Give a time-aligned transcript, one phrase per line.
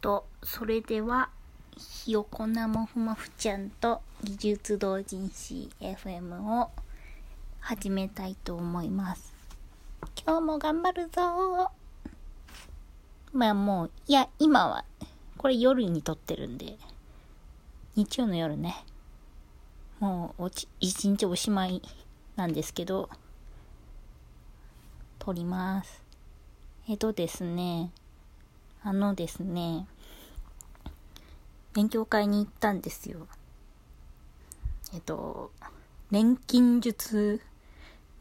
[0.00, 1.28] と、それでは、
[1.76, 6.70] ひよこなもふもふちゃんと技術同人誌 FM を
[7.60, 9.32] 始めたいと思います。
[10.24, 11.70] 今日も頑張るぞ
[13.32, 14.84] まあもう、いや、今は、
[15.36, 16.78] これ夜に撮ってるんで、
[17.94, 18.84] 日曜の夜ね、
[20.00, 21.82] もうおち、一日おしまい
[22.36, 23.08] なんですけど、
[25.18, 26.02] 撮ります。
[26.88, 27.90] えっとですね、
[28.82, 29.86] あのですね、
[31.74, 33.26] 勉強会に行ったんですよ。
[34.94, 35.50] えっと、
[36.10, 37.40] 錬金術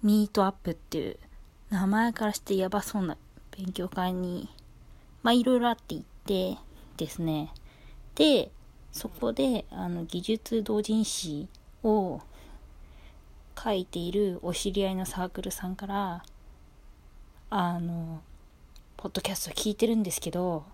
[0.04, 1.18] ミートアップっていう
[1.70, 3.18] 名前からしてやばそうな
[3.58, 4.50] 勉強会に、
[5.24, 6.58] まあいろいろあって行って
[6.98, 7.54] ですね。
[8.16, 8.52] で、
[8.92, 11.48] そこで、あの、技術同人誌
[11.84, 12.22] を
[13.58, 16.24] 書いているお知り合いのサークルさんから、
[17.50, 18.22] あの、
[19.02, 20.66] ポッドキャスト聞いてるんですけど、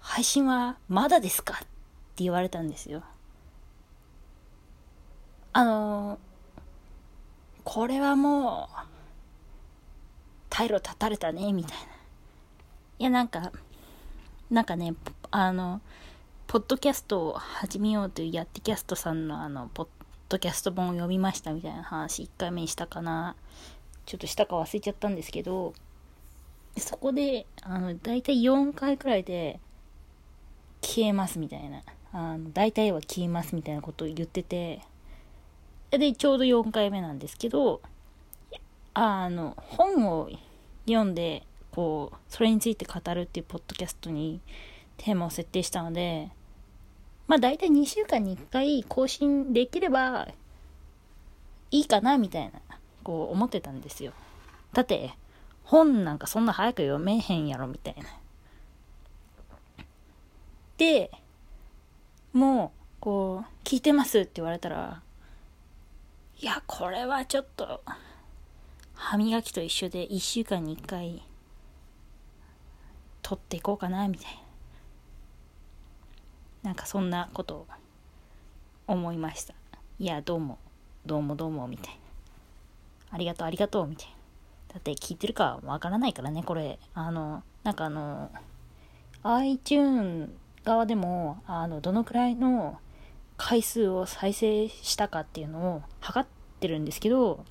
[0.00, 1.58] 配信はまだですかっ
[2.16, 3.04] て言われたんですよ。
[5.52, 6.18] あの、
[7.62, 8.76] これはもう、
[10.50, 11.84] 退路立たれたね、みたいな。
[12.98, 13.52] いや、なんか、
[14.50, 14.96] なんかね、
[15.30, 15.80] あの、
[16.48, 19.88] ポッドキャストを始めようというやってキャストさんのあの、ポッ
[20.28, 23.36] ドキャスト本を読みましたみたいな話1回目にしたかな。
[24.06, 25.72] ちょっとしたか忘れちゃったんですけど、
[26.76, 29.60] そこで、あの、だいたい4回くらいで、
[30.82, 31.82] 消えますみたいな。
[32.12, 34.82] あの、大体は消えますみたいなことを言ってて、
[35.90, 37.80] で、ちょうど4回目なんですけど、
[38.92, 40.30] あの、本を
[40.86, 44.40] 読んで、こう、それについて語るっていうポッドキャストに
[44.96, 46.30] テーマを設定したので、
[47.26, 50.28] まあ大体2週間に1回更新できれば
[51.70, 52.52] いいかなみたいな、
[53.02, 54.12] こう思ってたんですよ。
[54.72, 55.14] だって、
[55.64, 58.04] 本なんかそんな早く読めへんやろみたいな。
[60.76, 61.10] で、
[62.32, 65.02] もう、こう、聞いてますって言われたら、
[66.40, 67.82] いや、これはちょっと、
[68.94, 71.22] 歯磨きと一緒で1週間に1回、
[73.22, 74.34] 取っていこうかな、みたい
[76.62, 76.70] な。
[76.70, 77.66] なんかそんなことを
[78.86, 79.54] 思いました。
[79.98, 80.58] いや、どうも、
[81.06, 82.00] どうもどうも、みたいな。
[83.12, 84.23] ありがとう、ありがとう、みたいな。
[84.74, 86.80] だって聞いてるかわからないからね、これ。
[86.94, 88.30] あの、なんかあの、
[89.22, 90.30] iTune
[90.64, 92.80] 側でも、あの、どのくらいの
[93.36, 97.44] 回数を再生したかっていうのを測ってるんですけど、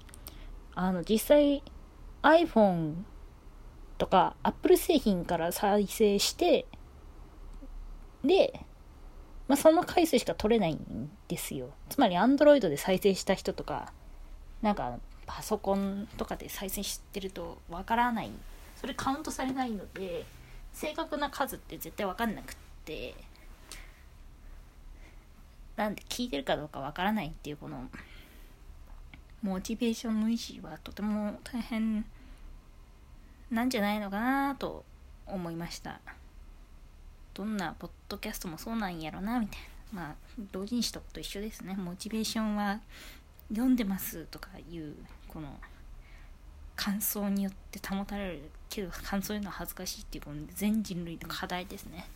[0.76, 1.64] あの、実際
[2.24, 2.96] iPhone
[3.98, 6.66] とか Apple 製品から再生して、
[8.22, 8.66] で、
[9.48, 11.70] まあ、その回数しか取れないんですよ。
[11.88, 13.94] つまり Android で再生した人とか、
[14.62, 18.32] なんかパソコンとかで再生してるとわからない。
[18.76, 20.26] それカウントされないので、
[20.74, 23.16] 正確な数って絶対わかんなくって、
[25.76, 27.90] なんで聞いてるかどうかわからないっていうこの、
[29.42, 32.06] モチベーションの維持はとても大変
[33.52, 34.86] なんじゃないのかなと
[35.26, 36.00] 思いました。
[37.34, 39.60] どんなポッドキャストもそうなんやろな、みたい
[39.94, 40.02] な。
[40.04, 40.16] まあ、
[40.52, 41.76] 同人誌とと一緒ですね。
[41.76, 42.80] モチベーションは
[43.54, 44.96] 読んでますとかいう、
[45.28, 45.48] この、
[46.76, 52.08] 感想によって保たれるけど、感想言うのは恥ずかしいっていう、この全人類の課題ですね。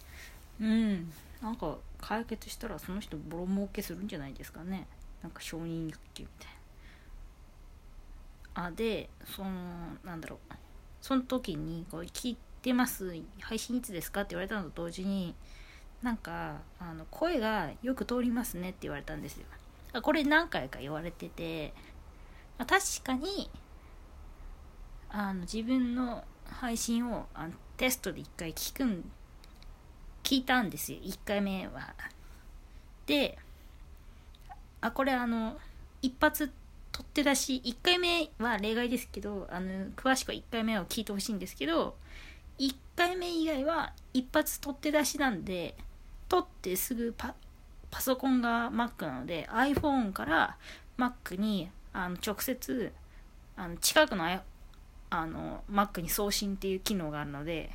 [0.60, 1.12] うん。
[1.42, 4.88] なんか、解決したらその人ボロ儲けするんじゃないですかね。
[5.22, 6.48] なんか承認欲求みたい
[8.56, 8.66] な。
[8.66, 9.50] あ、で、その、
[10.04, 10.54] なんだろう。
[11.02, 15.36] その時に、こう、聞いてます配信いつですかって言われたのと同時に
[16.02, 19.46] なんかあの声がよく通りますねって言われたんですよ
[20.02, 21.74] これ何回か言われてて、
[22.58, 23.50] ま、確かに
[25.10, 29.12] あの自分の配信をあのテストで一回聞くん
[30.24, 31.00] 聞いたんですよ。
[31.02, 31.94] 1回目は。
[33.06, 33.38] で
[34.82, 35.58] あこれあの
[36.02, 36.52] 一発
[36.92, 41.96] 取って出し1回目は例外ですけどあの詳しくは1回目を聞いてほしいんですけど
[42.60, 45.76] 1回目以外は一発取って出しなんで
[46.28, 47.36] 取ってすぐパ
[47.90, 50.58] パソコンが Mac なので iPhone から
[50.98, 52.92] Mac にあの直接
[53.56, 54.26] あの近くの
[55.10, 57.72] あの Mac に送信っていう機能があるので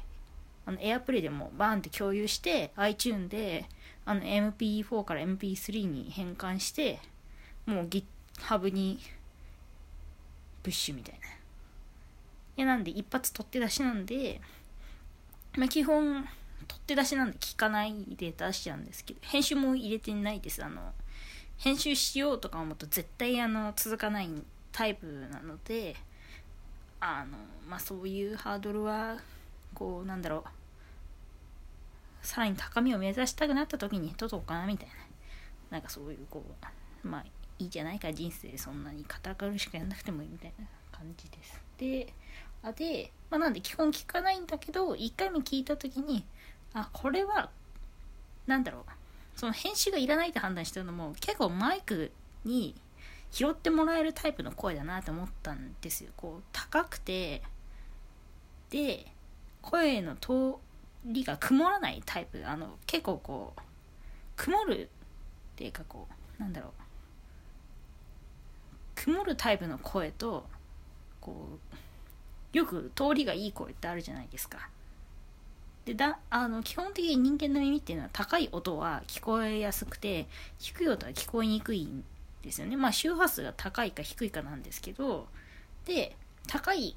[0.67, 3.67] あの AirPlay でもバーンって共有して iTune で
[4.05, 6.99] あの MP4 から MP3 に変換して
[7.67, 9.01] もう GitHub に
[10.63, 11.27] プッシュみたいな。
[11.29, 14.41] いやなんで一発取って出しなんで
[15.57, 16.27] まあ、基本、
[16.73, 20.65] 取って出しなんで聞かないで出しちゃうんですけど、編集も入れてないです。
[20.65, 20.93] あの、
[21.59, 24.29] 編集しようとか思うと絶対あの、続かない
[24.73, 25.97] タイプなので、
[27.01, 27.37] あの、
[27.69, 29.19] まあ、そういうハードルは、
[29.75, 34.95] こう、なんだろう、さらに高みを目指したくなった時にどうかなみたいな。
[35.71, 36.45] なんかそういうこ
[37.03, 37.25] うまあ
[37.59, 41.61] いいじゃないか人生そんなに堅苦しくやんなくてもいいみたいな感じです。
[41.79, 42.13] で
[42.63, 46.25] あで、まあ、なんで基本聞かないんだけど1回目聞いた時に
[46.75, 47.51] あこれは
[48.47, 48.83] なんだろう。
[49.35, 52.13] その編集がいらないって判断したのも結構マイク
[52.45, 52.75] に
[53.31, 56.13] 拾ってもらえるタイプの声だなって思ったんですよ。
[56.17, 57.43] こう高くて
[58.71, 59.07] で
[59.63, 60.55] 声の通
[61.05, 62.43] りが曇らないタイプ。
[62.47, 63.61] あの結構こう
[64.37, 64.89] 曇るっ
[65.57, 66.07] ていうかこ
[66.39, 66.71] うなんだろう。
[68.95, 70.47] 曇るタイプの声と
[71.21, 71.59] こ
[72.55, 74.69] うよく通りがいい声ってあるじゃないですか。
[75.85, 82.05] でだあの基本的に人間の耳っていうのは高い音は聞こえやすくて低い音は聞こえにくいん
[82.43, 82.77] ですよね。
[82.77, 85.27] まあ周波数が高いか低いかなんですけど
[85.85, 86.97] で高い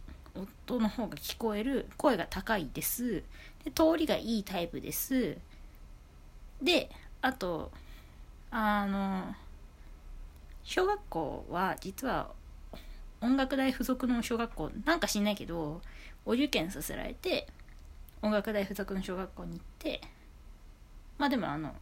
[0.68, 3.24] 音の方が聞こえる声が高いです。
[3.64, 5.38] で通りがいいタイプです。
[6.62, 6.90] で
[7.22, 7.72] あと
[8.52, 9.36] あの
[10.64, 12.30] 小学校は実は
[13.22, 15.81] 音楽大附属の小学校なんか知んないけど
[16.26, 17.48] お受験させられて
[18.22, 20.02] 音楽大附属の小学校に行って
[21.18, 21.76] まあでもあの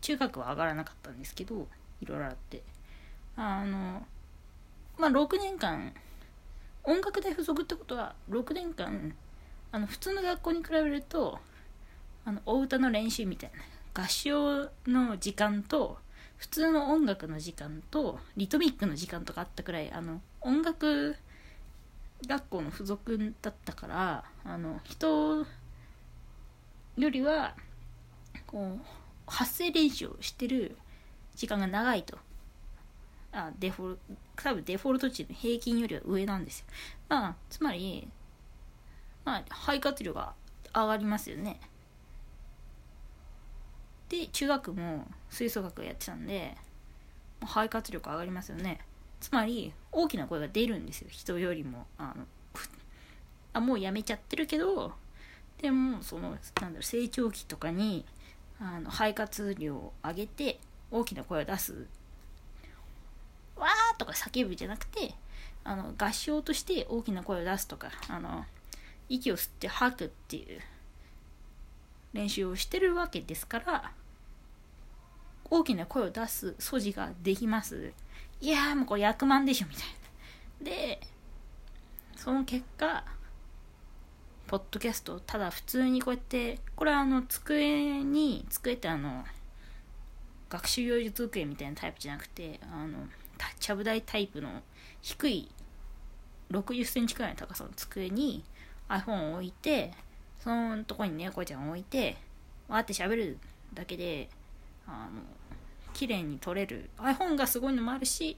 [0.00, 1.66] 中学は上がらなかったんですけど
[2.00, 2.62] いろいろあって。
[3.36, 4.06] あの
[4.98, 5.92] まあ6年間
[6.84, 9.14] 音楽大附属ってことは6年間
[9.70, 11.38] あの普通の学校に比べると
[12.24, 13.50] あのお歌の練習みたい
[13.94, 15.98] な合唱の時間と
[16.36, 21.16] 普通の音楽の時間とリトミックの時間とかあったくらいあの音楽
[22.26, 25.46] 学校の付属だったからあの人
[26.96, 27.54] よりは
[28.46, 28.80] こう
[29.26, 30.76] 発声練習をしてる
[31.34, 32.18] 時間が長いと。
[33.34, 33.98] あデフォル
[34.36, 36.66] 多分デフォルト値の平均よりは上なんですよ。
[37.08, 38.06] まあつまり
[39.24, 40.34] まあ肺活量が
[40.74, 41.58] 上がりますよね。
[44.10, 46.54] で中学も吹奏楽やってたんで
[47.40, 48.80] 肺活力上がりますよね。
[49.18, 51.08] つまり大きな声が出るんですよ。
[51.10, 51.86] 人よりも。
[51.96, 52.26] あの
[53.54, 54.92] あもうやめちゃってるけど
[55.62, 58.04] でもそのなんだろう成長期とかに
[58.60, 60.58] あの肺活量を上げて
[60.90, 61.86] 大きな声を出す。
[63.56, 65.14] わーとか叫ぶじゃなくて
[65.62, 68.44] あの合唱として大きな声を出すとかあの
[69.08, 70.60] 息を吸って吐くっていう
[72.12, 73.92] 練習をしてるわけですから
[75.48, 77.92] 大きな声を出す素地ができます。
[78.40, 79.84] いやもうこれ役満でしょみたい
[80.60, 80.70] な。
[80.70, 81.00] で
[82.16, 83.04] その結果
[84.52, 89.24] ポッドキャストただ普通にこうやってこれはあの机に机ってあの
[90.50, 92.98] 学習用術机みたいなタイプじゃなくてあの
[93.58, 94.50] ちゃぶ台タイプの
[95.00, 95.48] 低い
[96.50, 98.44] 60センチくらいの高さの机に
[98.90, 99.92] iPhone を置いて
[100.44, 102.18] そのとこに猫ちゃんを置いて
[102.68, 103.38] わーって喋る
[103.72, 104.28] だけで
[104.86, 105.22] あの
[105.94, 106.90] 綺麗に撮れる。
[106.98, 108.36] iPhone がすごいのもあるし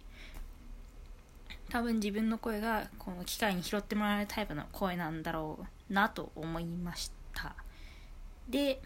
[1.70, 5.73] 多分自分の声がこの機械に拾ってもらえるタイプの声なんだろう。
[5.88, 7.54] なと思いました。
[8.48, 8.80] で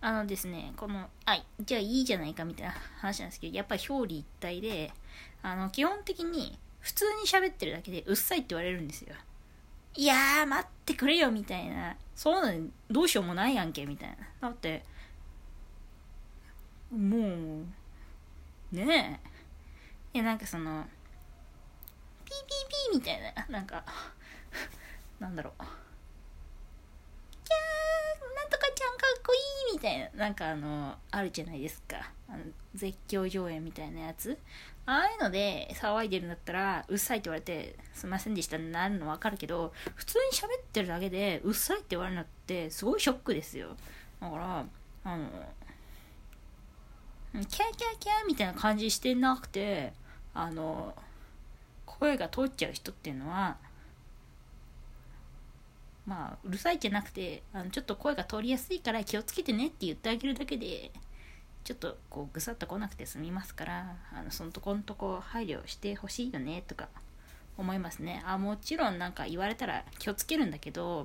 [0.00, 4.92] あのですねこのあじゃあいいじゃないかみたいな話なんですけどやっぱり表裏一体で
[5.42, 9.14] あの基本的に普通に喋ってるだけでうっさいって言われるんですよ。
[9.96, 11.96] いやー待ってくれよみたいな。
[12.14, 14.48] そうなのどうしようもないやんけみたいな。
[14.48, 14.84] だって
[16.92, 17.64] もう
[18.70, 19.20] ね
[20.14, 20.18] え。
[20.18, 20.86] いやなんかその
[22.24, 22.36] ピー
[22.92, 23.46] ピーピーみたいな。
[23.48, 23.84] なんか
[25.18, 25.62] なんだろう。
[27.48, 29.36] キャーなんとかちゃんかっこい
[29.72, 31.96] いみたいななんかあのあるじゃないですか。
[32.28, 34.36] あの絶叫上映みたいなやつ。
[34.84, 43.76] ああいうので騒いでるんだったらうっさいって言われてすいませんでしたってなるの分かるけど普通に喋ってるだけでうっさいって言われるのってすごいショックですよ。
[44.20, 44.64] だから
[45.04, 45.28] あの
[47.32, 49.92] キャーキャーキャーみたいな感じしてなくて
[50.32, 50.94] あの
[51.84, 53.58] 声が通っちゃう人っていうのは
[56.08, 60.90] まあうるさいじゃなくてあのちょっと声が通りやすいから気をつけてねって言ってあげるだけで
[61.64, 66.88] ちょっとこうぐさっと来なくて済みますからあのそのとこんとこ配慮してほしいよねとか
[67.58, 68.22] 思いますね。
[68.24, 71.04] あもちろんなんか言われたら気をつけるんだけど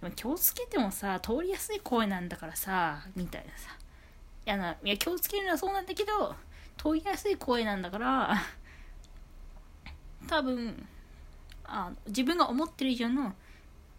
[0.00, 3.76] でも気をつけてもさ通りやすい声なんだからさみたいなさ。
[4.46, 6.34] いやないや気をつけるのはそうなんだけど
[6.76, 8.36] 通りやすい声なんだから
[10.28, 10.86] 多分
[11.64, 13.34] あ自分が思ってる以上の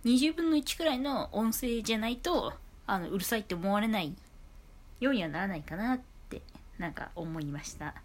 [0.05, 2.53] 20分の1くらいの音声じゃないと
[2.85, 4.13] あのうるさいって思われない
[5.00, 6.43] ようにはならないかなって
[6.77, 7.95] なんか思いました。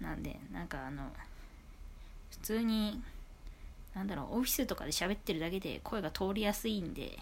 [0.00, 1.02] なんでなんかあの
[2.30, 3.02] 普通に
[3.94, 7.18] なんだろうオフィスとかで喋ってるだけで声が通りやすいんで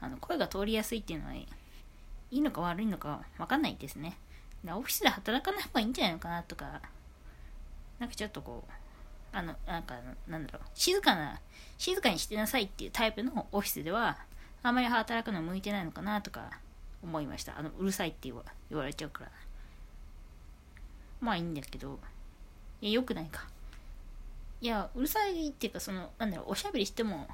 [0.00, 1.46] あの声が通りやすいっていうのはい
[2.30, 4.16] いのか悪いのか分かんないですね。
[4.66, 6.82] オフィスで働かない方がいいんじゃないのかなとか
[7.98, 8.72] なんかちょっとこう
[9.32, 9.96] あのなんか
[10.26, 10.62] なんだろう。
[10.74, 11.40] 静かな
[11.78, 14.18] 静かにしてなさいっていうタイプのオフィスでは
[14.62, 16.50] あまり働くの向いてないのかなとか
[17.02, 17.58] 思いました。
[17.58, 19.30] あのうるさいって言わ言われちゃうから。
[21.20, 21.98] まあいいんだけど。
[22.80, 23.46] いやよくないか。
[24.60, 27.26] いやうるさいっていうかそのなんだろうおしゃべりしても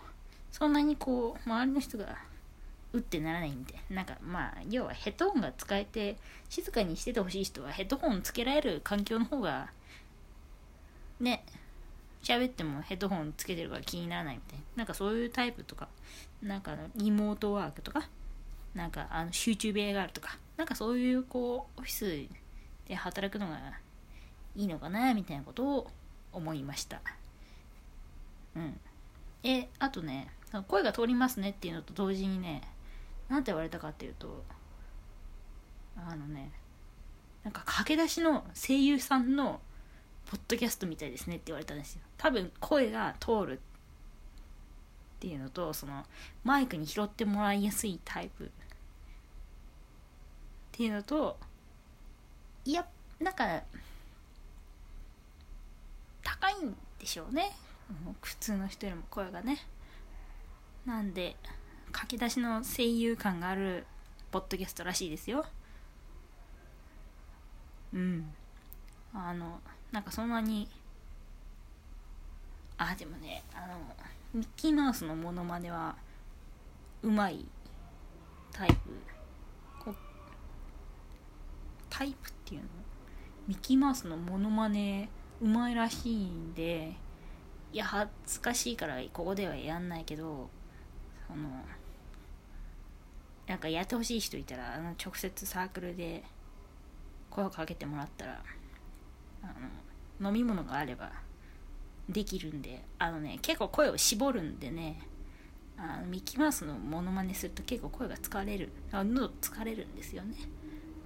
[0.53, 2.17] そんなにこう周りの人が
[2.93, 6.17] うってならないんでなんかまあ要はヘッドホンが使えて
[6.49, 9.71] 静かにしててほしい人はヘッドホンつけられる環境の方が
[11.19, 11.45] ね
[12.27, 14.65] 喋ってもヘッドホンつけてるから気にならないみたいな。
[14.79, 15.89] なんかそういうタイプとか。
[16.43, 18.09] なんかリモートワークとか。
[18.75, 20.37] なんかあの集中部屋があるとか。
[20.57, 22.29] なんかそういうこうオフィス
[22.89, 23.59] で働くのが
[24.57, 25.91] いいのかなみたいなことを
[26.33, 27.01] 思いました。
[28.57, 28.81] うん。
[29.45, 30.33] えあとね
[30.67, 32.63] 声が通りますねっていうのと同時にね
[33.29, 34.43] 何て言われたかっていうと
[35.97, 36.51] あのね
[37.45, 39.61] なんか駆け出しの声優さんの
[40.29, 42.01] ポッドキャストみたいですねって言われたんですよ。
[42.19, 46.05] 多分声が通るっていうのとその
[46.45, 48.49] マイクに拾ってもらいやすいタイプっ
[50.73, 51.37] ていうのと
[52.65, 52.87] いや
[53.21, 53.63] なんか
[56.23, 57.53] 高いんでしょうね。
[58.21, 59.59] 普通の人よりも声がね。
[60.85, 61.37] なんで
[61.99, 63.87] 書き出しの声優感がある
[64.31, 65.47] ポッドキャストらしいですよ。
[67.95, 68.35] うん。
[69.15, 69.61] あの
[69.93, 70.69] なんかそんなに
[72.79, 73.75] あでもねあの
[74.35, 75.97] ミッキーマウスのモノマネは
[77.03, 77.45] うまい
[78.53, 78.75] タイプ。
[81.89, 82.67] タイプっていうの？
[83.49, 85.09] ミッキーマウスのモノマネ
[85.41, 86.93] うまいらしいんで
[87.73, 90.51] いや恥ずかしいからここではやんないけど
[91.27, 91.49] その
[93.47, 96.23] なんかやってほしい人いたらあの直接サークルで
[97.31, 98.43] 声をかけてもらったら
[99.43, 99.47] あ
[100.21, 101.13] の飲み物があれば
[102.09, 105.01] できるんであのね結構声を絞るんでね
[105.77, 110.37] あのミッキーマウスのモノマネすると結構声が疲れるあ喉疲れるんですよね。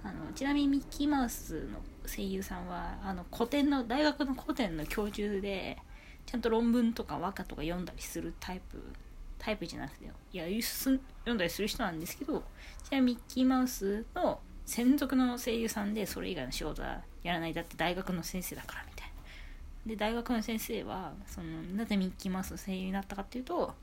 [0.03, 5.77] あのちなみにミッキーマウスの声優さんはあの古典の大学の古典の教授で
[6.25, 8.81] ちゃんと論文とか和歌とか読んだりするタイプ
[9.37, 12.43] タイプじゃなくていや読んだりする人なんですけど
[12.83, 17.53] ちなみにミッキーマウスの専属の声優さんでそれ以外の仕事はやらない。
[17.53, 18.90] だって大学の先生だからみたいな。
[19.85, 23.73] で大学の先生はそのなぜミッキーマウスの声優になったかっていうと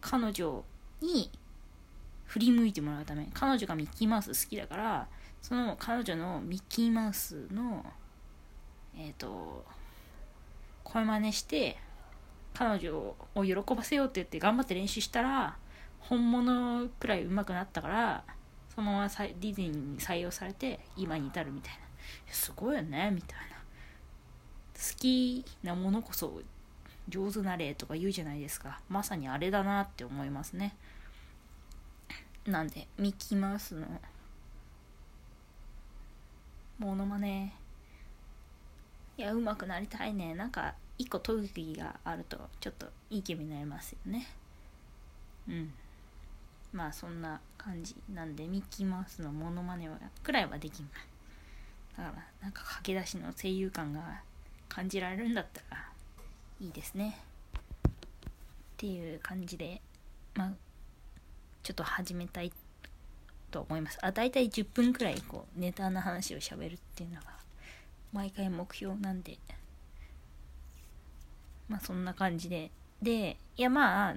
[0.00, 0.64] 彼女
[1.00, 1.30] に
[2.26, 5.08] 振り向いてもらうため彼女がミッキーマウス好きだから
[5.42, 7.84] その彼女のミッキーマウスの
[8.96, 9.64] えっ、ー、と
[10.84, 11.76] 声真似して
[12.54, 15.56] 彼女を喜ばせようって言って頑張って練習したら
[16.00, 18.24] 本物くらい上手くなったから
[18.74, 21.88] そのままディズニーに採用されて今に至るみたいな。
[22.30, 23.57] すごいよねみたいな。
[24.78, 26.40] 好きなものこそ
[27.08, 28.80] 上手な例とか言うじゃないですか。
[28.88, 30.76] まさにあれだなって思いますね。
[32.46, 33.86] なんでミッキーマウスの。
[36.78, 37.52] モノマネ。
[39.16, 40.36] いや上手くなりたいね。
[40.36, 44.28] なんか一個特技があるとちょっといい気分になりますよね。
[45.48, 45.72] うん。
[46.72, 50.94] まあそんな感じなんでミッキーマウスのモノマネはくらいはできます。
[51.96, 54.22] だからなんか駆け出しの声優感が
[54.68, 55.88] 感じられるんだったら
[56.60, 57.18] いいですね。
[57.88, 57.90] っ
[58.76, 59.80] ていう感じで
[60.34, 60.52] まあ
[61.62, 62.52] ちょっと始めたい
[63.50, 63.98] と思います。
[64.02, 67.22] あ大体10分くらいこうネタの話をしゃべるっていうのが
[68.12, 69.38] 毎回目標なんで。
[71.68, 72.70] まあそんな感じで。
[73.02, 74.14] でいやまあ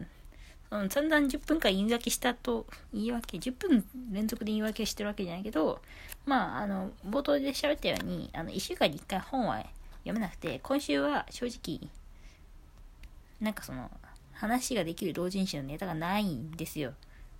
[0.71, 5.81] うん、散々10分間言い訳したと、言い訳、10分連続で言い訳してるわけじゃないけど、
[6.25, 9.61] まあ、あの、冒頭で喋ったように、あの、1週間に1回本は
[10.03, 11.89] 読めなくて、今週は正直、
[13.39, 13.89] なんかその、
[14.33, 16.93] 話ができる同人誌のネタがないんですよ。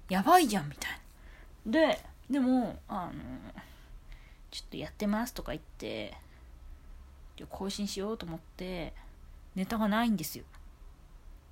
[0.10, 0.92] やばいじゃん、みたい
[1.66, 1.72] な。
[1.72, 2.00] で、
[2.30, 3.14] でも、あの、
[4.52, 6.16] ちょっとやってますとか言って、
[7.50, 8.94] 更新しようと思って、
[9.56, 10.46] ネタがないんですよ。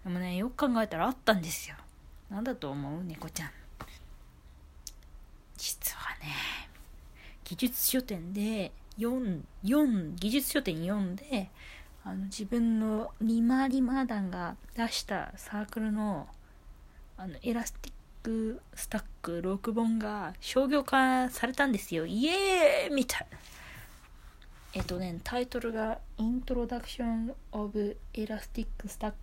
[0.04, 1.76] でもねよく考えたらあったんですよ
[2.30, 3.50] なんだと思う猫ちゃん
[5.58, 6.34] 実はね
[7.44, 11.50] 技術書典で4 4技術書典読んで
[12.04, 16.28] あの自分のリマリマ団が出したサークルの
[17.18, 22.06] あの Elastic Stack 6本が商業化されたんですよ。
[22.06, 23.38] イエーイみたいな。
[24.74, 29.14] えっとねタイトルが「Introduction of Elastic Stack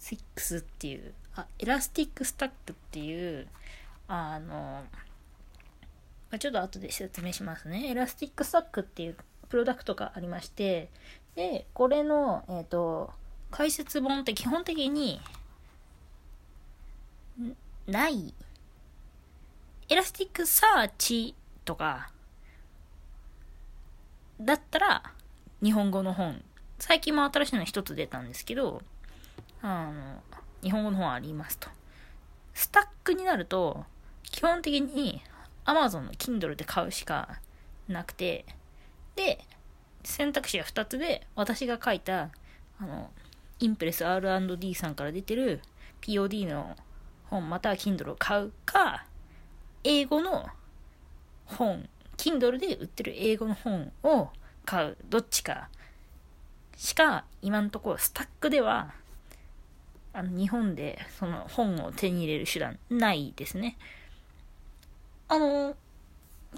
[0.00, 3.48] 6っていうあエラスティックスタックっていう
[4.08, 4.84] あの
[6.34, 7.90] あ、ちょっと後で説明しますね。
[7.90, 9.16] Elastic Stackっていう
[9.48, 10.90] プロダクトがありまして、
[11.34, 13.12] で、これの、えっ、ー、と、
[13.50, 15.20] 解説本って基本的に、
[17.86, 18.34] ない。
[19.88, 22.10] Elasticsearch とか、
[24.40, 25.02] だったら、
[25.62, 26.42] 日本語の本。
[26.78, 28.82] 最近も新しいの一つ出たんですけど、
[29.62, 30.22] あの、
[30.62, 31.68] 日本語の本ありますと。
[32.54, 33.84] スタックになると、
[34.22, 35.22] 基本的に
[35.64, 37.40] Amazon の Kindle で買うしか
[37.88, 38.44] なくて、
[39.16, 39.38] で、
[40.02, 42.30] 選択肢は2つで、私が書いた、
[42.78, 43.10] あの、
[43.60, 45.60] インプレス R&D さんから出てる
[46.02, 46.76] POD の
[47.30, 49.06] 本または Kindle を買うか、
[49.82, 50.46] 英語の
[51.46, 54.28] 本、Kindle で売ってる英語の本を
[54.64, 55.68] 買う、どっちか
[56.76, 58.94] しか今のところスタックでは
[60.12, 63.76] あの日本でその本を手に入れる手段ないですね。
[65.34, 65.74] あの、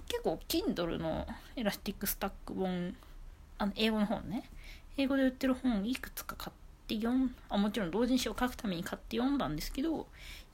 [0.07, 2.95] 結構 Kindle の Elastic Stack本、
[3.57, 4.51] あの英語の本ね、
[4.99, 10.03] 英語で売ってる本いくつか買って読ん、あもちろん同人誌を書くために買って読んだんですけど、い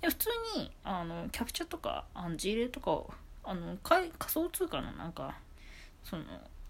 [0.03, 3.03] や普通にあのキャプチャーとかあの事例とか
[3.43, 5.35] あの仮想通貨のなんか
[6.05, 6.23] その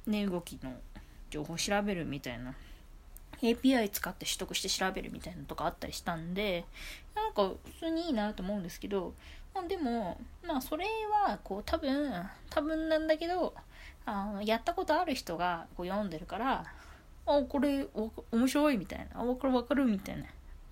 [0.06, 0.72] 値動きの
[1.28, 2.54] 情報を調べるみたいな
[3.42, 6.64] API 使って取得して調べるみたいなのとかあったりしたんで
[7.14, 9.12] なんか普通にいいなと思うんですけど、
[9.54, 10.86] まあ、でもまあそれ
[11.26, 12.12] はこう多分
[12.50, 13.54] 多分なんだけど
[14.06, 16.64] あのやったことある人がこう読んでるから
[17.26, 17.86] あこれ
[18.32, 20.24] 面白いみたいなあこれ分かるみたいな。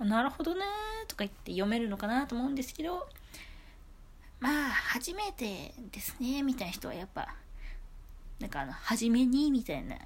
[0.04, 0.62] なるほどね
[1.08, 3.06] とか言って読めるのかなと思うんですけど
[4.40, 7.34] まあ初めてですねみたいな人はやっぱ
[8.40, 9.96] なんかあの初めにみたいな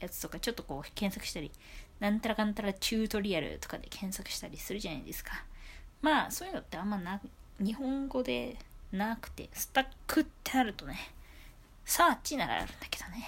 [0.00, 1.52] やつとかちょっとこう検索したり
[2.00, 5.44] なんたらかんたらチュートリアルとかで検索したりするじゃないですか。
[6.00, 7.20] まあそういうのってあんまな
[7.62, 8.56] 日本語で
[8.92, 10.98] なくてスタックってなるとね
[11.84, 13.24] サーチならあるんだけどね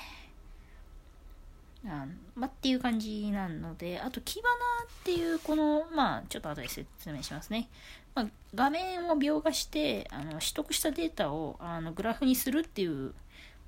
[1.87, 7.69] あまあ、っていう感じなので、あと、キバナっていう、この、まあ、ちょっと後で説明しますね。
[8.15, 13.13] まあ、画面を描画して、あの、取得したデータを、あの、グラフにするっていう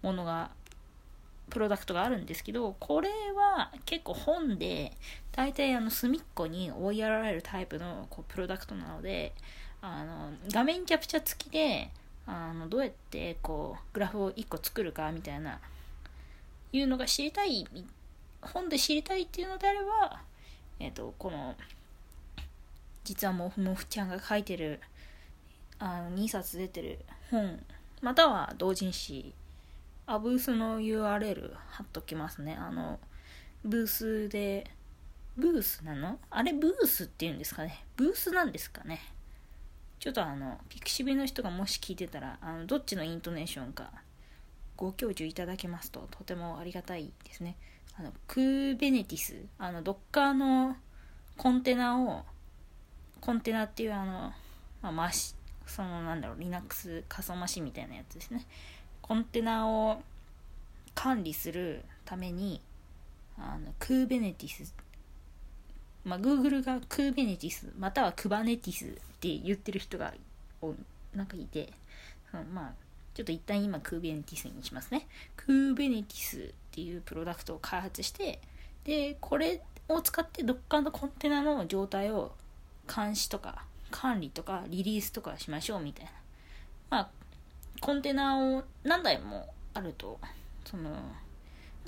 [0.01, 0.51] ものが
[1.51, 4.93] プロダクトがあるんですけど、これは結構本で、
[5.33, 9.33] 大体あの隅っこに追いやられるタイプのこうプロダクトなので、
[9.89, 11.91] あの画面キャプチャ付きで、
[12.27, 15.61] あのどうやってこうグラフを1個作るかみたいな、
[16.73, 17.65] いうのが知りたい、
[18.43, 20.21] 本で知りたいっていうのであれば、
[20.81, 21.55] え、ー、と、この、
[23.05, 24.81] 実はもふもふちゃんが書いてる、
[25.79, 26.99] あの2冊出てる
[27.31, 27.61] 本、
[28.03, 29.33] または同人誌
[30.07, 32.57] あ、ブースの URL 貼っときますね。
[32.59, 32.99] あの、
[33.65, 34.69] ブースで、
[35.37, 36.19] ブースなの？
[36.31, 37.85] あれブースって言うんですかね。
[37.97, 39.01] ブースなんですかね。
[39.99, 43.91] ちょっとあの、ピクシビの人がもし聞いてたら、あの、どっちのイントネーションか
[44.77, 47.57] ご教授いただけますととてもありがたいですね。
[47.99, 50.77] あの、クーベネティス、あの、ドッカーの
[51.37, 52.25] コンテナを、
[53.21, 54.33] コンテナっていうあの、
[54.83, 55.35] まあ、マシ、
[55.67, 58.47] そのなんだろう、Linux 仮想マシンみたいなやつですね。
[59.01, 60.03] コンテナを
[60.95, 62.61] 管理するために
[63.39, 64.73] あの Kubernetes
[66.07, 70.15] まあ Google が Kubernetes または Kubernetes って言ってる人が
[71.15, 71.73] なんかいて
[72.31, 72.73] そのまあ
[73.13, 75.07] ちょっと一旦今 Kubernetes にしますね。
[75.37, 78.41] Kubernetes っていうプロダクトを開発して
[78.85, 82.33] でこれを使って Docker のコンテナの状態を
[82.95, 86.11] 監視とか管理とかリリースとかしましょうみたいな。
[86.91, 87.09] まあ
[87.81, 90.21] コンテナを何台もあると
[90.65, 90.91] その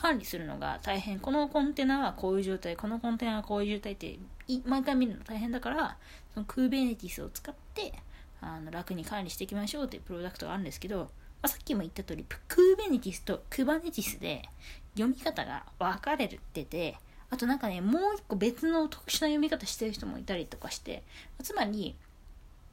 [0.00, 4.18] 管理するのが大変このコンテナはこういう状態このコンテナはこういう状態って
[4.64, 5.96] 毎回見るの大変だから
[6.32, 7.92] そのクーベネティスを使って
[8.40, 11.08] あの楽に管理していきましょうっていうプロダクトがあるんですけど、ま
[11.42, 14.48] あ、さっきも言った通りクーベネティスとクバネティスで
[14.94, 16.96] 読み方が分かれてて
[17.30, 21.02] あとなんかねもう一個別の特殊な読み方してる人もいたりとかして
[21.42, 21.96] つまり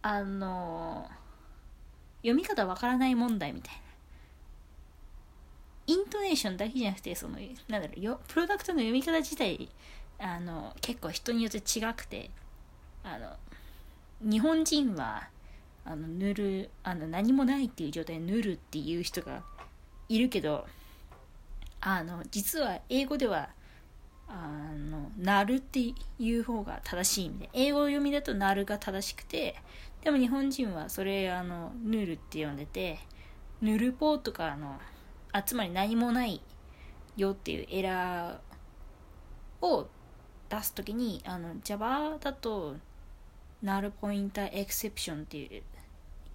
[0.02, 1.10] あの
[2.22, 3.85] 読み方わからない問題みたいな。
[5.88, 9.70] イントネーションだけじゃなくて、その、なんだろう、よプロダクトの読み方自体、
[10.20, 12.30] あの、結構人によって違くて、
[13.04, 13.34] あの、
[14.22, 15.30] 日本人は、
[15.84, 19.44] あの、塗る、あの、何もないっていう状態で塗るっていう人が
[20.10, 20.66] いるけど、
[21.82, 23.50] あの、実は英語では、
[24.28, 29.56] あの、なるっていう方が正しい意味で、英語読みだとなるが正しくて、
[30.06, 33.00] でも日本人はそれあのヌルって呼んでて
[33.60, 34.80] ヌルポとかあの
[35.36, 36.40] あつまり何もない
[37.18, 39.90] よっていうエラーを
[40.48, 42.78] 出す時にあの Java だと
[43.62, 45.64] ナルポインターエクセプションっていう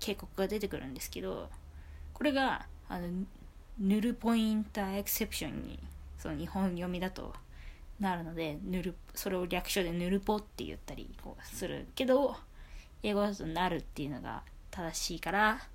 [0.00, 1.48] 警告が出てくるんですけど
[2.12, 3.08] これがあの
[3.78, 5.78] ヌルポインターエクセプションに
[6.18, 7.32] その日本読みだと
[8.00, 12.36] なるのでヌルそれを略称でヌルポって言ったりこうするけど
[13.02, 15.69] 英語だとなるっていうのが正しいから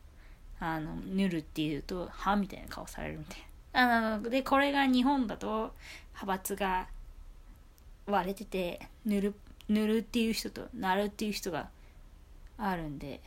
[0.60, 3.38] あのヌルっていうとはみたいな顔されるみたい
[3.74, 4.14] な。
[4.14, 5.74] あのでこれが日本だと
[6.14, 6.88] 派閥が
[8.08, 9.36] 割れてて塗る
[9.68, 11.70] 塗るっていう人となるっていう人が
[12.58, 13.20] あるんで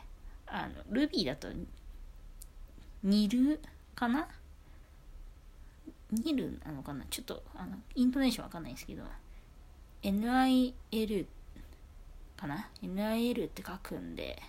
[0.47, 1.49] あのルビーだと
[3.03, 3.61] 煮る
[3.95, 4.27] かな？
[6.11, 7.05] 煮るなのかな？
[7.11, 9.03] ちょっとあのイントネーションわかんないですけど
[10.03, 11.27] NIL
[12.37, 14.41] かな ?NIL って書くんで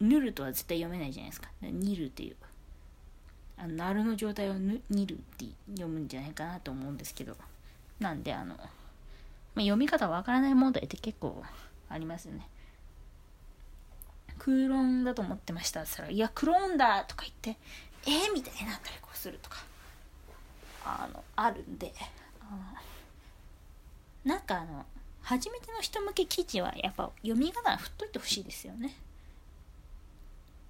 [0.00, 1.48] ヌルとは絶対読めないじゃないですか。
[1.62, 2.36] ニルっていう。
[3.56, 7.36] あの、ナルの状態をニルって読むんじゃないかなと思うんですけど。
[7.98, 8.62] なんで、あの、ま
[9.56, 11.42] あ、読み方わからない問題って結構
[11.88, 12.48] ありますよね。
[14.38, 17.60] クーロンだと思ってましたって言ったら、いや、クローンだとか言って、
[18.06, 19.58] えー、みたいになったりこうするとか、
[20.84, 21.92] あの、あるんで、
[22.40, 22.80] あ
[24.24, 24.86] なんかあの、
[25.22, 28.94] 初めての人向け記事はやっぱ読み仮名振っといてほしいですよね。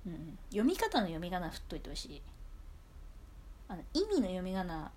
[0.08, 2.22] うん、読み方の読み仮名振っといてほしい。
[3.68, 4.90] あの意味の読み仮名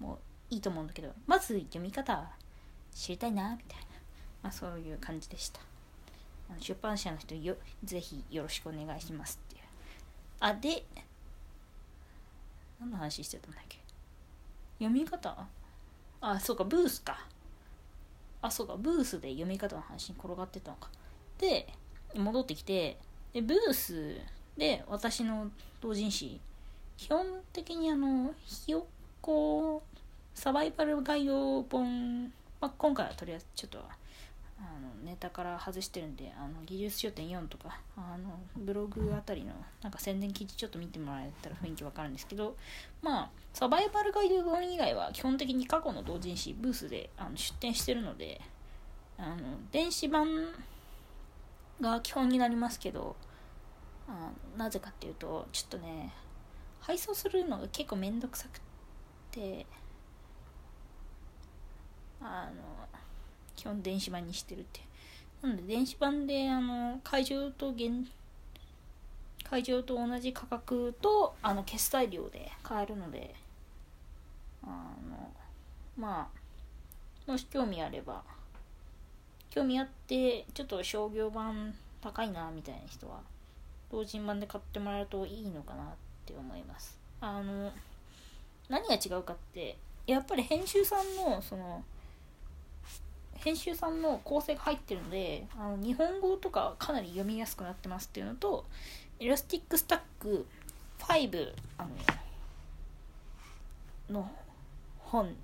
[0.00, 2.30] もいいと思うんだけど、まず読み方
[2.94, 3.86] 知りたいな、みたいな。
[4.42, 5.60] まあそういう感じでした。
[6.50, 9.62] あの出版社の人よ、ぜひよろしくお願いしますっていう。
[10.40, 10.86] あ、で、
[12.80, 13.78] 何の話してたんだっけ？
[14.78, 15.46] 読み方？
[16.22, 17.26] あ、そうか、ブースか。
[18.40, 20.88] あ、そうか、ブースで読み方の話に転がってたのか。
[21.36, 21.68] で、
[22.14, 22.96] 戻ってきて、
[23.34, 24.16] で、ブース
[24.58, 26.40] で私の同人誌、
[26.96, 28.84] 基本的にあの、ひよっ
[29.22, 29.82] こ
[30.34, 32.24] サバイバル概要本、
[32.60, 42.56] まあ、今回はとりあえずちょっとあのネタから外してるんであの技術書店4とかあのブログあたりのなんか宣伝記事ちょっと見てもらえたら雰囲気わかるんですけど
[43.02, 48.40] まあサバイバルガイド本以外は基本的に過去の同人誌ブースであの出展してるので
[49.16, 49.36] あの
[49.70, 50.28] 電子版
[51.80, 53.14] が基本になりますけど
[54.08, 56.12] あなぜかっていうとちょっとね
[56.80, 58.60] 配送するのが結構めんどくさく
[59.30, 59.66] て
[62.20, 62.88] あの
[63.54, 64.80] 基本電子版にしてるって
[65.42, 68.06] なので電子版であの会場と現
[69.44, 73.34] 会場と同じ価格とあの決済料で買えるので
[74.62, 74.66] あ
[75.08, 75.30] の
[75.96, 76.28] ま
[77.26, 78.22] あもし興味あれば
[79.50, 83.20] 興味あってちょっと商業版高いなみたいな人は
[83.90, 85.86] 同人版で買ってもらえるといいのかなっ
[86.26, 86.98] て思います。
[87.20, 87.72] あの
[88.68, 91.82] 何が違うかってやっぱり編集さんのその
[93.34, 98.64] 編集さんの校正が入ってるのであの日本語とかかなり読みやすくなってますっていうのと
[99.20, 100.46] Elastic Stack
[100.98, 101.86] 5あ
[104.10, 104.30] のの
[104.98, 105.34] 本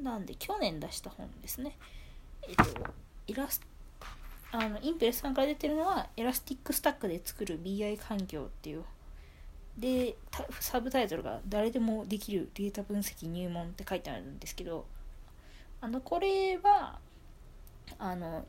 [0.00, 1.76] なんで去年出した本ですね。
[2.42, 2.64] えっと
[3.26, 3.60] イラス
[4.56, 8.84] あのインプレスさんから出てるのは Elastic Stackで作る BI 環境っていう。
[9.76, 10.14] で
[10.60, 14.86] サブタイトルが誰でもできるデータ分析入門って書いてあるんですけど
[15.80, 17.00] あのこれは
[17.98, 18.46] あの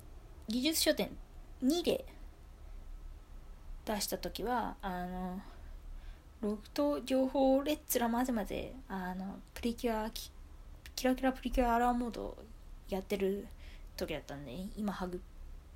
[0.47, 1.09] 技術書店
[1.63, 2.05] 2で
[3.85, 5.41] 出した時はあの
[6.41, 10.29] ログと情報レッツラ混ぜ混ぜあのプリキュアキ
[11.05, 12.37] ラキラプリキュアアラーモード
[12.87, 13.47] やってる
[13.97, 15.19] 時だったんでね今ハグ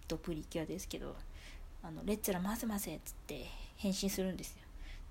[0.09, 1.15] とプリキュアですけど
[1.83, 3.45] あのレッツラ混ぜ混ぜっつって
[3.77, 4.63] 変身するんですよ。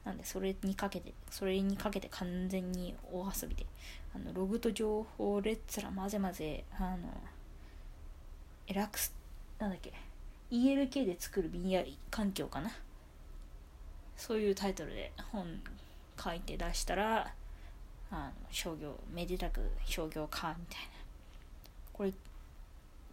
[0.04, 3.66] なんでそれにかけてそれにかけて完全に大遊びで
[4.14, 6.98] あのログと情報レッツラ混ぜ混ぜあの
[8.66, 9.14] エラクス
[9.58, 9.92] なんだっけ
[10.50, 12.70] ELK で作る BI 環境かな。
[14.16, 15.60] そういうタイトルで本
[16.22, 17.32] 書いて出したら
[18.10, 20.88] あの商業めでたく商業化みたいな。
[21.92, 22.12] これ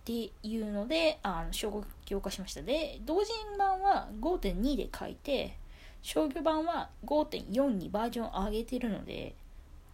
[0.05, 2.61] っていうのであの商業化しました。
[2.61, 5.57] で同人版は5.2で書いて
[6.03, 9.33] 商業版は5.4にバージョンを上げてるので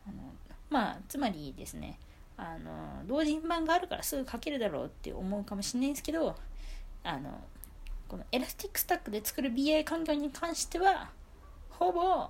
[0.05, 0.17] あの
[0.69, 1.97] まあつまりですね
[2.35, 6.35] あの同人版があるからすぐ書けるだろうって思うかもしれないんですけど
[7.05, 7.39] あの
[8.09, 11.09] この Elastic Stackで作る BI 環境に関しては
[11.69, 12.29] ほぼ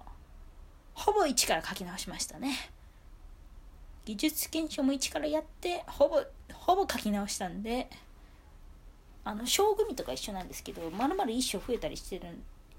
[0.93, 2.53] ほぼ1から書き直しましたね。
[4.05, 6.23] 技術検証も1からやってほぼ
[6.61, 7.89] ほぼ書き直したんで
[9.23, 12.25] あの小組とか一緒なんですけどまるまる1章増えたりしてる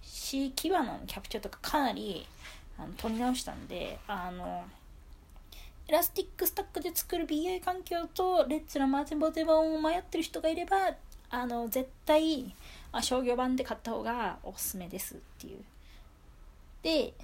[0.03, 2.27] しキワのキャプチャーとかかなり
[2.79, 4.64] あの取り直したんであの
[5.88, 10.77] エラスティックスタックで作る BI 環境とレッツのマーチンボテ版を迷ってる人がいれば
[11.31, 12.55] あの絶対
[12.92, 15.59] あ商業版で買った方がおすすめですっていう。
[16.83, 17.14] で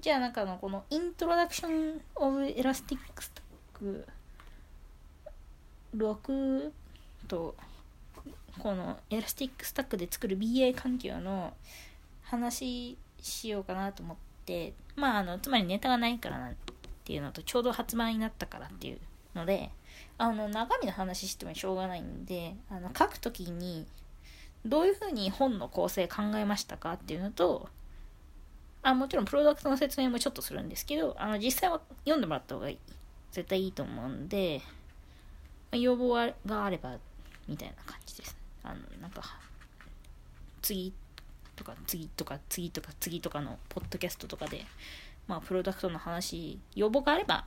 [0.00, 4.06] じゃあなんかのこのイントロダクション・オブ・エラスティック・スタック
[5.96, 6.70] 6
[7.28, 7.54] と
[8.58, 11.54] このエラスティック・スタックで作る BA 環境の
[12.22, 16.54] 話しようかなと思ってまああのつまりネタがないからなっ
[17.04, 18.98] ていうのとちょうど発売になったからっていう
[19.34, 19.70] ので
[20.18, 23.86] あの中身の話してもしょうがないんであの書くときに
[24.64, 27.68] どういうふうに本の構成考えましたかっていうのと
[28.82, 32.78] あもちろんプロダクトの説明もちょっとするんですけどあの実際は読んでもらった方がいい。
[33.34, 34.62] 絶対いいと思うんで、
[35.74, 36.96] あ、要望があれば
[37.48, 39.22] みたいな感じですあのなんか
[40.62, 40.92] 次
[41.56, 44.64] とか次とか次とか次とかのポッドキャストとかで
[45.26, 47.44] まあプロダクトの話要望があれば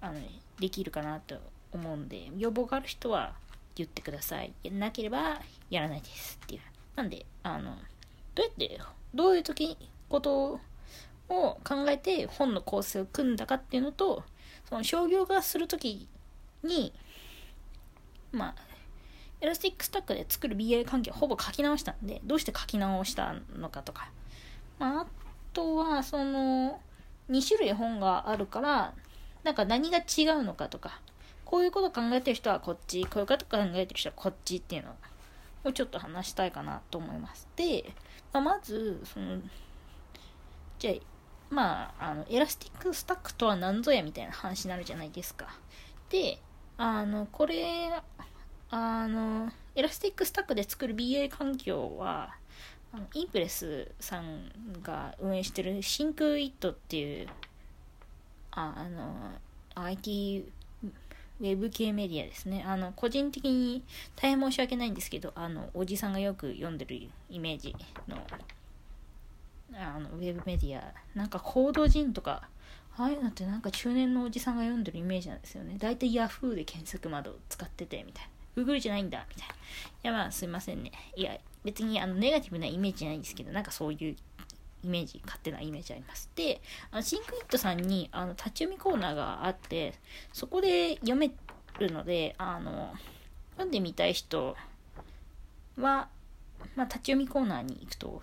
[0.00, 0.20] あの
[0.58, 1.36] できるかなと
[1.72, 3.34] 思うんで要望がある人は
[3.74, 4.52] 言ってください。
[4.70, 6.60] なければやらないですっていう。
[6.94, 7.76] なんであの
[8.34, 8.80] どうやって
[9.12, 9.76] どういう時
[10.08, 10.60] こと
[11.28, 14.22] を考えて本の構成を組んだかっていうのと
[14.68, 16.08] その商業化する時
[16.62, 16.92] に
[18.34, 18.54] まあ
[19.40, 24.10] エラスティックスタックで作る BA 関係をほぼ書き直したんでどうして書き直したのかとか。
[24.78, 25.06] まああ
[25.52, 26.80] とはその
[27.30, 28.92] 2種類本があるから
[29.44, 31.00] なんか何が違うのかとか。
[31.44, 34.96] こういうこと考えてる人はこっちこういうこと考えてる人はこっちっていうの
[35.64, 37.46] をちょっと話したいかなと思います。
[37.54, 37.84] で、
[38.32, 39.38] まあ、まずその
[40.78, 40.94] じゃあ
[41.50, 45.46] まああの Elastic Stackとは何ぞやみたいな話になるじゃないですか。
[46.10, 46.40] で
[46.76, 47.88] あのこれ
[48.70, 52.34] あのエラスティックスタックで作る BA 環境は
[52.92, 54.50] あのインプレスさん
[54.82, 57.28] が運営してる Think IT っていう
[58.52, 59.14] ああの
[59.74, 60.52] IT
[61.40, 62.64] ウェブ系メディアですね。
[62.66, 63.82] あの、個人的に
[64.14, 67.74] 大変申し訳ないんですけど、あの、おじさんがよく読んでるイメージ
[68.06, 68.16] の、
[69.74, 72.48] あの、ウェブメディア、なんかコード人とか、
[72.96, 75.76] ああいうのってなんか中年のおじさんが読んでるイメージなんですよね。
[75.76, 78.30] だいたい Yahoo で検索窓を使ってて、みたいな。
[78.56, 79.54] Google じゃないんだ、みたいな。
[79.54, 79.58] い
[80.02, 80.92] や、まあ、すいませんね。
[81.16, 84.16] いや、別にあのネガティブなイメージじゃないんですけど、なんかそういう
[84.84, 86.30] イメージ、勝手なイメージあります。
[86.36, 89.94] で、あの Think ITさんにあの立ち読みコーナーがあって、
[90.32, 91.30] そこで読め
[91.78, 92.94] るので、あの、
[93.52, 94.56] 読んでみたい人
[95.78, 96.08] は、
[96.76, 98.22] まあ、立ち読みコーナーに行くと、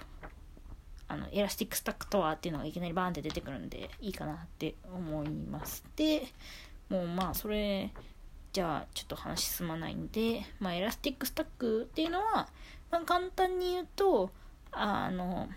[1.07, 5.83] あの、 Elastic Stackとはっていうのがいきなりバーンって出てくるんで、いいかなって思います。
[5.95, 6.27] で、
[6.89, 7.91] もうまあ、それ、
[8.53, 12.49] じゃあ、ちょっと話進まないんで、まあ、 Elastic Stackっていうのは、
[12.91, 14.31] まあ、簡単に言うと、
[14.71, 15.49] あの、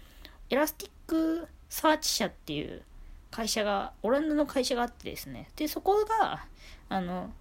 [0.50, 2.82] Elasticsearch社っていう
[3.30, 6.46] 会社が、オランダの会社があってですね、で、そこが、
[6.88, 7.32] あの、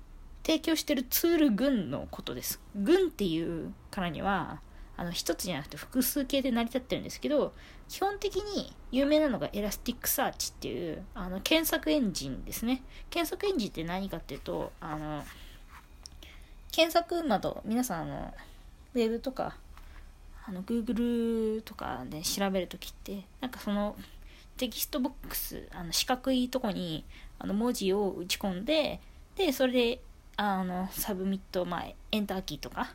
[0.43, 2.59] 提供してるツール群のことです。
[2.75, 4.59] 群っていうからには、
[4.97, 7.53] あの、一つじゃなくて複数形で成り立ってるんですけど、
[7.87, 12.83] 基本的に有名なのが Elasticsearchっていう、あの、検索エンジンですね。
[13.09, 15.23] 検索エンジンって何かっていうと、あの、
[16.73, 18.33] 検索窓、皆さん、あの、
[18.95, 19.55] ウェブとか、
[20.45, 23.95] あの Google とかで調べるときってなんかその
[24.57, 27.05] テキストボックスあの四角いとこに
[27.39, 28.99] あの文字を打ち込んで
[29.35, 30.01] でそれで
[30.35, 32.93] あのサブミット、まあ、エンターキーとか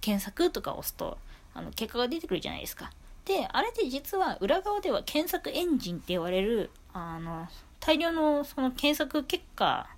[0.00, 1.16] 検索とか押すと
[1.54, 2.90] あの結果が出てくるじゃないですか。
[3.24, 7.46] であれって実は裏側では検索エンジンって言われるあの
[7.78, 9.88] 大量のその検索結果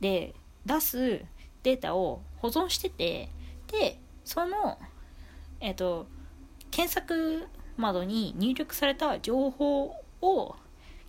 [0.00, 0.34] で
[0.66, 1.22] 出す
[1.68, 3.28] データを保存してて
[3.70, 4.78] でその
[5.60, 6.06] えっ、ー、と、
[6.70, 10.56] 検索窓に入力された情報を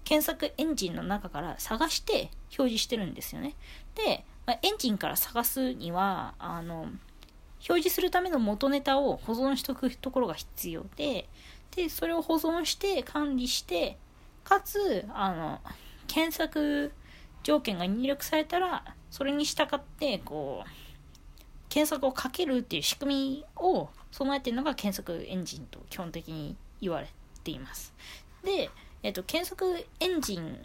[0.03, 3.55] 検索エンジンの中から探して表示してるんですよね。
[3.95, 6.81] で、まあ、エンジンから探すには、あの、
[7.67, 11.27] 表示するための元ネタを保存しておくところが必要で、
[11.75, 13.97] で、それを保存して管理して、
[14.43, 15.59] かつ、あの、
[16.07, 16.91] 検索
[17.43, 20.69] 条件が入力されたら、それに従って、こう、
[21.69, 27.07] 検索をかけるっていう仕組みを備えているのが検索エンジンと基本的に言われ
[27.43, 27.93] ています。
[28.43, 28.69] で、
[29.03, 30.57] えっと、検索エンジン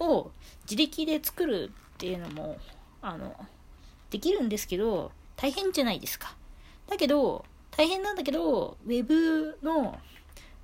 [0.00, 0.30] を
[0.64, 2.58] 自力で作るっていうのも、
[3.02, 3.36] あの、
[4.10, 6.34] できるんですけど、大変じゃないですか。
[6.88, 9.98] だけど、大変なんだけど、ウェブの、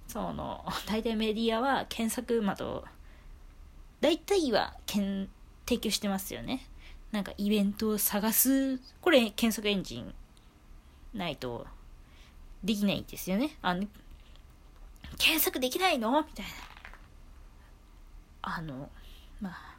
[0.09, 2.85] その、大体メディアは検索窓、
[4.01, 5.29] 大体は提
[5.79, 6.67] 供してますよね。
[7.13, 10.15] なんかイベントを探す、これ検索エンジン
[11.15, 11.67] ないと
[12.65, 13.57] できないんですよね。
[13.63, 13.87] あの、
[15.19, 16.11] 検索できないの？
[16.23, 16.53] みたいな。
[18.43, 18.91] あの、
[19.41, 19.77] まあ、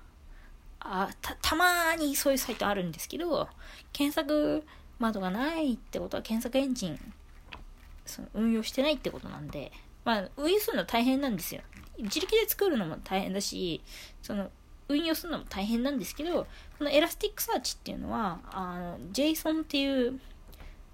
[0.80, 3.50] あた、たまにそういうサイトあるんですけど、
[3.92, 4.64] 検索
[5.00, 7.14] 窓がないってことは検索エンジン
[8.06, 9.72] その運用してないってことなんで、
[10.06, 11.62] まあ、運用するの大変なんですよ。
[11.98, 13.82] 自力で作るのも大変だし
[14.22, 14.50] その
[14.94, 20.20] 運用するのも大変なんですけどこの Elasticsearch っていうのはあの JSON っていう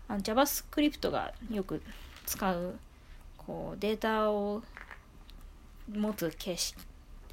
[0.07, 1.81] あの JavaScript がよく
[2.25, 2.75] 使う
[3.37, 4.63] こうデータを
[5.91, 6.77] 持つ形式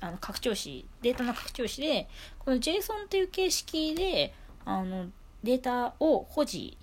[0.01, 5.07] あの拡張子データの拡張子でこの JSON っていう形式であの
[5.43, 6.77] データを保持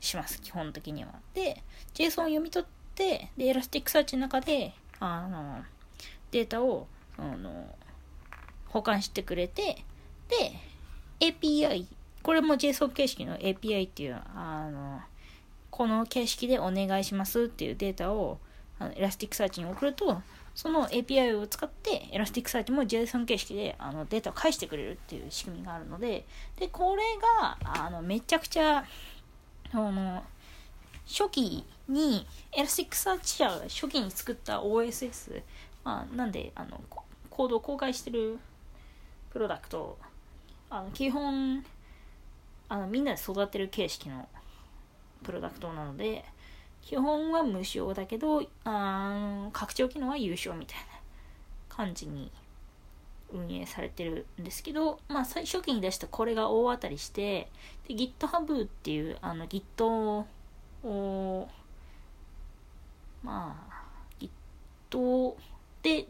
[0.00, 1.12] します基本的には。
[1.32, 1.62] で
[1.94, 5.62] JSON を読み取ってで Elasticsearch の中であの
[6.30, 7.74] データをあの
[8.74, 9.84] 保管してくれて
[10.28, 10.52] で
[11.20, 11.86] API
[12.24, 15.00] これも JSON 形式の API っていうあの
[15.70, 18.38] この形式でお願いしますっていうデータを
[18.80, 20.20] あの Elasticsearch に送ると
[20.56, 26.24] その API を使って Elasticsearch も JSON 形式であのデータを返してくれるっていう仕組みがあるので
[26.58, 27.02] でこれ
[27.40, 28.84] があのめちゃくちゃ
[29.72, 30.24] あの
[31.06, 35.42] 初期に Elasticsearch 社が初期に作った OSS、
[35.84, 36.80] まあ、なんであの
[37.30, 38.38] コードを公開してる
[39.34, 39.98] プロダクト
[40.70, 41.64] あの基本
[42.68, 44.28] あのみんなで育てる形式の
[45.24, 46.24] プロダクトなので
[46.82, 50.84] 基本は無償だけどあ拡張機能は有償みたいな
[51.68, 52.30] 感じに
[53.32, 57.48] 運営されてるんですけど、まあ、最初期に出したこれが大当たりして
[57.88, 59.84] で GitHub っていうあの Git
[60.84, 61.48] を
[63.24, 63.84] まあ
[64.20, 65.34] Git
[65.82, 66.06] で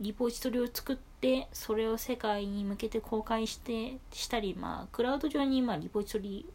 [0.00, 6.46] リポジトリを作ってそれを世界に向けて公開してしたりまあクラウド上にまあリポジトリ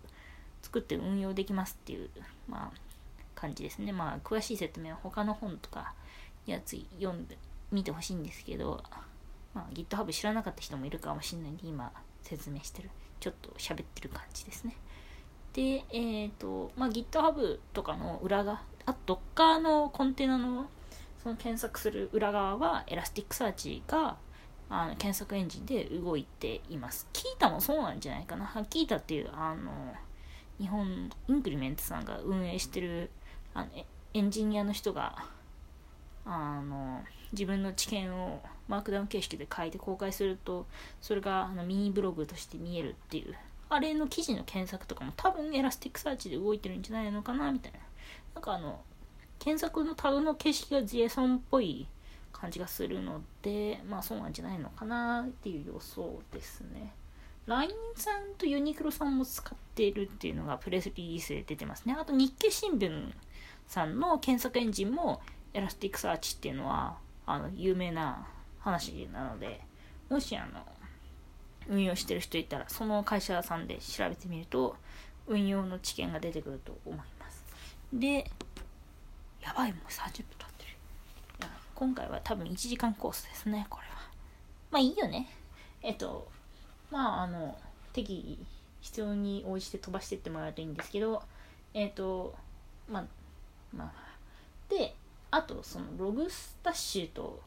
[0.61, 2.09] 作って運用できますっていう、
[2.47, 2.77] まあ、
[3.35, 3.91] 感じですね。
[3.91, 5.93] まあ、詳しい説明は他の本とか
[6.45, 7.37] やつ読んで
[7.71, 8.83] 見てほしいんですけど、
[9.53, 12.89] まあ、GitHub 知らなかった人もいるかもしれないんで、今説明してる。
[13.19, 14.75] ちょっと喋ってる感じですね。
[15.53, 20.69] で、えっ、ー、と、まあ、GitHub とかの裏側、あ、Docker のコンテナの
[21.23, 24.17] その検索する裏側は Elasticsearch が
[24.69, 27.07] あの検索エンジンで動いています。
[27.11, 28.65] キータもそうなんじゃないかな。
[28.69, 29.71] キータっていうあの
[30.59, 33.09] 日本インクリメントさんが運営してる
[33.53, 33.69] あの
[34.13, 35.25] エンジニアの人が
[36.25, 37.01] あの
[37.31, 40.67] 自分の知見を Markdown 形式で書いて公開すると
[41.01, 43.35] それがあのミニブログとして見えるっていう
[43.69, 47.79] あれの記事の検索とかも多分 Elasticsearch で動いてるんじゃないのかなみたいな
[48.35, 48.81] なんかあの
[49.39, 51.87] 検索のタグの形式が JSON っぽい
[52.31, 56.93] 感じがするのでまあそうなんじゃないのかなっていう予想ですね
[57.49, 61.95] LINE さんとユニクロさんも使っているっていうのがプレスリリースで出てますね。
[61.99, 63.11] あと日経新聞
[63.65, 65.19] さんの検索エンジンも
[65.53, 68.27] Elasticsearch っていうのはあの有名な
[68.59, 69.61] 話なので、
[70.09, 70.63] もしあの
[71.67, 74.75] 運用してる人いたらその会社さんで調べてみると
[75.25, 77.43] 運用の知見が出てくると思います。
[77.91, 78.29] で、
[79.41, 80.23] やばい、もう30分経っ
[80.57, 81.49] てる。
[81.75, 83.93] 今回は多分1時間コースですね、これは。
[84.71, 85.29] まあいいよね。
[85.81, 86.27] えっと、
[86.91, 87.57] まああの
[87.93, 88.45] 適宜
[88.81, 91.21] 必要に応じて飛ばしてってもらうといいんですけど
[91.73, 92.35] えっ、と
[92.89, 93.05] まあ
[93.75, 93.91] まあ
[94.69, 94.95] で
[95.31, 97.41] あとそのログスタッシュと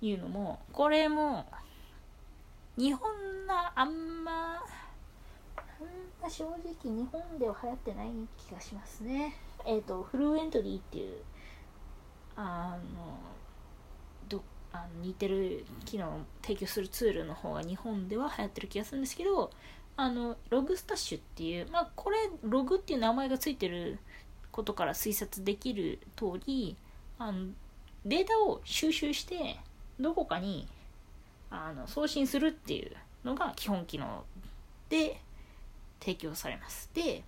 [0.00, 1.46] いうのもこれも
[2.76, 3.10] 日本
[3.46, 4.56] があんま
[6.22, 11.16] あん正直日本では流行ってない気がしますねえっ、ー、とフルエントリーっていう
[12.36, 13.18] あの
[14.28, 19.50] どあの似てる機能を提供するツールの方が日本では流行ってる気がするんですけど
[19.96, 23.98] あのログスタッシュっていうまあこれログっていう名前がついてる
[24.50, 26.76] ことから推察できる通り
[27.18, 27.48] あの
[28.04, 29.58] データを収集して
[29.98, 30.66] どこかに
[31.50, 32.92] あの送信するっていう
[33.24, 34.24] のが基本機能
[34.88, 35.20] で
[36.00, 36.90] 提供されます。
[36.92, 37.22] で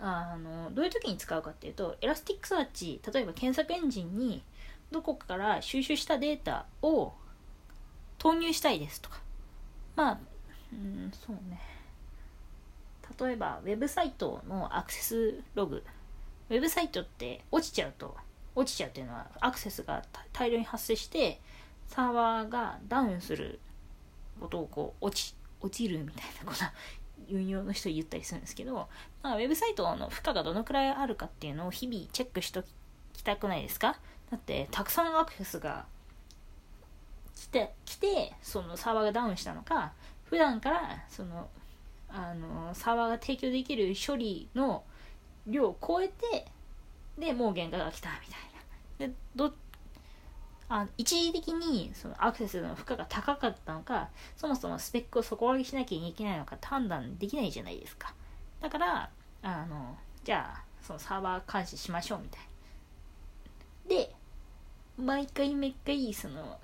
[0.00, 4.42] あのどういう時に使うかっていうと Elasticsearch 例えば検索エンジンに
[4.90, 7.12] どこかから収集したデータを
[8.18, 9.20] 投入したいですとか。
[9.96, 10.18] まあ
[10.72, 11.60] うんそうね。
[13.20, 15.84] 例えばウェブサイトのアクセスログ。
[16.50, 18.16] ウェブサイトって落ちちゃうと
[18.54, 21.40] 落ちちゃうっていうのはアクセスが大量に発生して
[21.86, 23.60] サーバーがダウンする
[24.40, 26.64] ことをこう落ち落ちるみたいなこと。
[27.30, 28.88] 運用の人言ったりするんですけど、
[29.22, 32.64] まあ、ウェブサイトの負荷がどのくらいあるかっていうのを日々チェックしと
[33.12, 33.96] きたくないですか？
[34.30, 35.86] だってたくさんアクセスが
[37.36, 39.92] 来て来てそのサーバーがダウンしたのか
[40.24, 41.48] 普段からその
[42.08, 44.84] あのサーバーが提供できる処理の
[45.46, 46.46] 量を超えて
[47.18, 48.26] でもう限界が来たみ
[48.98, 49.14] たいな。
[49.14, 49.52] でど
[50.68, 58.14] あ一時的にそのアクセスの負荷が高かったのかそもそもスペックを底上げしなきゃいけないのか判断できないじゃないですか。
[58.60, 59.10] だから
[59.42, 62.42] あのじゃあそのサーバー監視しましょうみたい
[63.88, 64.14] で
[64.96, 66.58] 毎回毎回その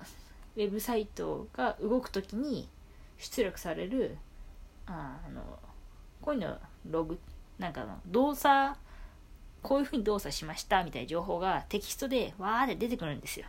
[0.55, 2.67] ウェブサイトが動く時に
[3.17, 4.17] 出力される
[4.87, 5.59] あの
[6.21, 6.57] こういうの
[6.89, 7.19] ログ
[7.59, 8.77] なんかの動作
[9.61, 13.45] こういうふうに動作しましたみたいな情報がテキストでわーって出てくるんですよ。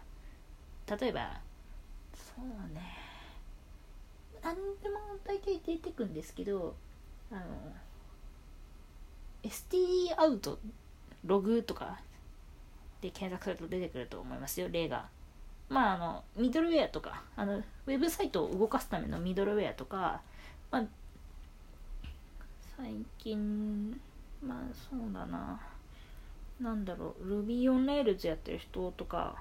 [0.89, 1.41] 例えば
[2.15, 2.99] そうね。
[4.43, 6.75] 何でも大体出てくんですけど
[7.31, 7.41] あの
[9.45, 10.59] STD アウト
[11.25, 12.01] ログとか
[13.01, 15.09] で検索すると出てくると思いますよ例が。
[15.69, 20.21] まああのミドルウェアとかあのウェブサイトを動かすためのミドルウェアとか、
[20.71, 20.85] まあ、
[22.77, 23.99] 最近
[24.45, 25.61] まあそうだな。
[26.61, 29.37] なんだろう Ruby on Rails やってる人とか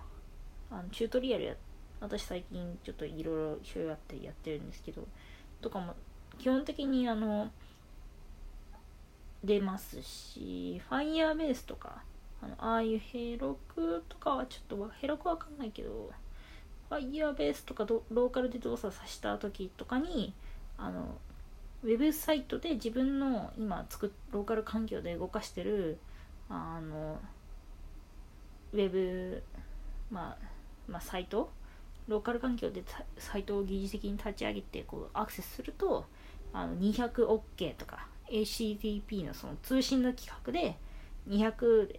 [0.72, 1.56] あのチュートリアルや
[2.00, 5.08] 私最近ちょっといろいろ一緒やってやってるんですけど
[5.62, 5.94] とかも
[6.40, 7.52] 基本的にあの
[9.44, 12.04] 出ますし Firebase とか
[12.42, 16.12] あのああいうヘロクとかはちょっとヘロクわかんないけど
[16.90, 20.34] Firebase とかローカルで動作させた時とかに
[20.78, 21.18] あの
[21.84, 25.98] ウェブサイトで自分の今作ローカル環境で動かしてる
[26.50, 27.20] あの
[28.74, 29.44] ウェブ、
[30.12, 30.51] まあ、
[30.92, 31.50] まあサイト
[32.08, 32.84] ローカル環境で
[33.18, 36.06] サイトを疑似的に立ち上げてこうアクセスすると
[36.54, 40.78] あの 200OK とか HTTP のその通信の規格で
[41.30, 41.96] 200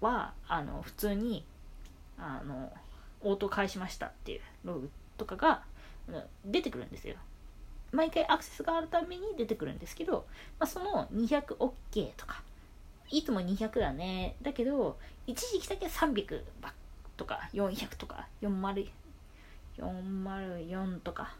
[0.00, 1.44] はあの普通に
[2.18, 2.72] あの
[3.20, 5.62] 応答返しましたっていうログとかが
[6.44, 7.16] 出てくるんですよ。
[7.92, 10.24] 毎回アクセスがあるために出てくるんですけど、
[10.58, 12.42] まあ、その 200OK とか
[13.10, 16.72] いつも200だねだけど一時期だけ300ばっ
[17.22, 18.88] とか400とか40
[19.78, 21.34] 404とか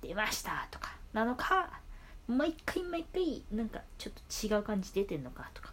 [0.00, 1.80] 出ましたとかなのか
[2.28, 5.72] 毎回毎回なんかちょっと違う感じ出てんのかとか。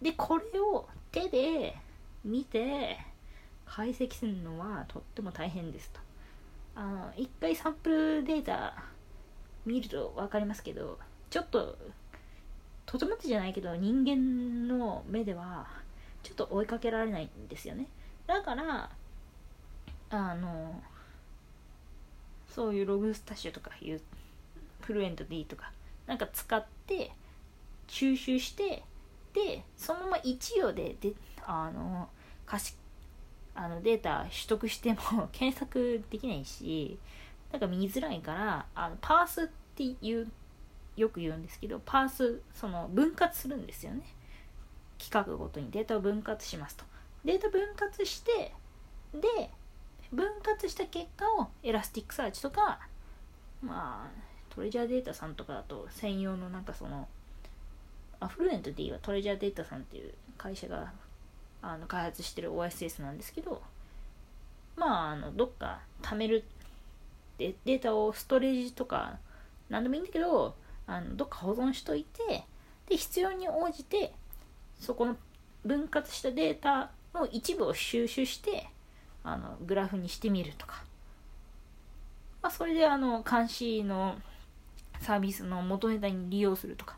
[0.00, 1.76] でこれを手で
[2.24, 2.96] 見て
[3.66, 6.00] 解析するのはとっても大変ですと。
[6.76, 8.74] あの一回サンプルデータ
[9.66, 10.98] 見ると分かりますけど
[11.28, 11.76] ちょっと
[12.86, 15.79] とてもじゃないけど人間の目では
[16.22, 17.86] ちょっと追いかけられないんですよね。
[18.26, 18.90] だから
[20.10, 20.80] あの
[22.48, 24.00] そういうログスタッシュとかいう
[24.80, 25.72] フルエント D とか
[26.06, 27.12] なんか使って
[27.86, 28.82] 収集して
[29.32, 31.12] でそのまま1行でで
[31.44, 32.08] あの
[32.46, 32.74] 貸し
[33.54, 36.98] あのデータ取得しても 検索できないし
[37.52, 40.30] なんか見づらいからあのパースっていう
[40.96, 44.02] よく言うんですけどパースその分割するんですよね。
[45.00, 46.84] 企画ごとにデータを分割しますと。
[47.24, 48.52] データ分割して
[49.14, 49.50] で
[50.12, 52.80] 分割した結果を Elasticsearch とか
[53.62, 57.08] まあトレジャーデータさんとかだと専用のなんかその
[58.18, 60.92] アフルエント D はトレジャーデータさんっていう会社が
[61.62, 63.62] あの開発してる OSS なんですけど
[64.76, 66.44] まああのどっか貯める
[67.38, 69.18] でデータをストレージとか
[69.68, 70.54] 何でもいいんだけど
[70.86, 72.44] あのどっか保存しといて
[72.88, 74.12] で必要に応じて
[74.80, 75.16] そこの
[75.64, 78.66] 分割したデータの一部を収集して
[79.22, 80.82] あのグラフにしてみるとか、
[82.42, 84.16] まあ、それであの監視の
[85.00, 86.96] サービスの元ネタに利用するとか。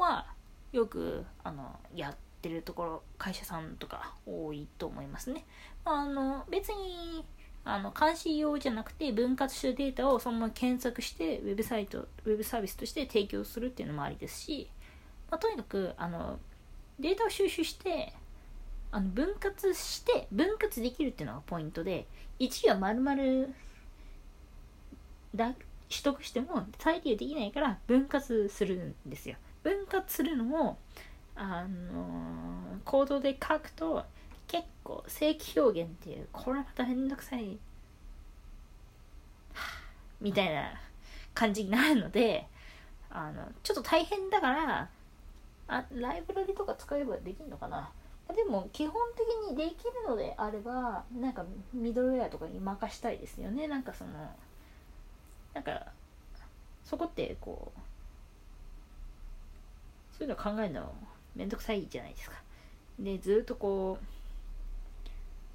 [0.00, 0.26] は
[0.72, 5.44] よくあのやってるところ会社さんとか多いと思いますね。
[5.84, 7.24] あの別に
[7.64, 14.70] あの監視用じゃなくて分割したデータをそのまま検索してウェブサイトウェブサービスとして提供するっていうのもありですし、
[15.30, 16.38] まあ、とにかくあの
[17.00, 18.12] データを収集して
[18.92, 22.06] あの分割して分割できるっていうのがポイントで
[22.38, 23.48] 1行丸々
[25.34, 25.52] だ
[25.88, 29.36] 取得しても再利用できないから分割するんですよ。
[29.62, 30.78] 分割するのも
[31.34, 34.04] あのー、コードで書くと
[34.46, 37.58] 結構正規表現っていうこれまためんどくさい、
[40.20, 40.72] みたいな
[41.34, 42.46] 感じになるので
[43.10, 44.88] あのちょっと大変だから
[45.72, 47.90] あライブラリとか使えばできるのかな？
[48.34, 53.68] でも基本的にできるのであればなんかミドルウェアとかに任したいですよね。
[53.68, 54.10] なんかその
[55.54, 55.86] なんか
[56.84, 57.78] そこってこう
[60.16, 60.92] そういうの考えるの
[61.34, 62.36] めんどくさいじゃないですか。
[62.98, 64.04] でずっとこう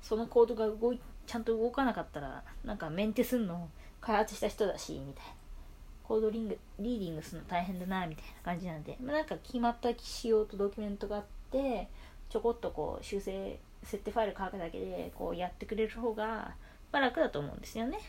[0.01, 3.69] そのコードが動いちゃんと動かなかったらなんかメンテすんの
[4.01, 5.31] 開発した人だしみたいな。
[6.07, 11.87] コードリングリーディングするの大変だなみたいな感じなんで、まあ、なんか決まった仕様とドキュメントがあって
[12.29, 16.55] ちょこっとこう修正設定ファイル書くだけでこうやってくれる方が、
[16.91, 17.99] まあ、楽だと思うんですよね。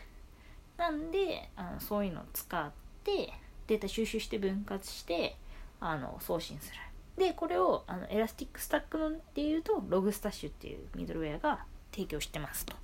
[0.77, 2.71] なんであのそういうのを使っ
[3.03, 3.33] て
[3.67, 5.35] データ収集して分割して
[5.79, 6.79] あの送信する。
[7.17, 12.75] でこれをあの Elastic Stack のっていうと Logstash っていうミドルウェアが提供してますと。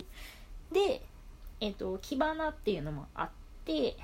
[0.71, 1.05] で
[1.59, 3.29] えっ、ー、と Kibana っていうのもあっ
[3.63, 3.95] て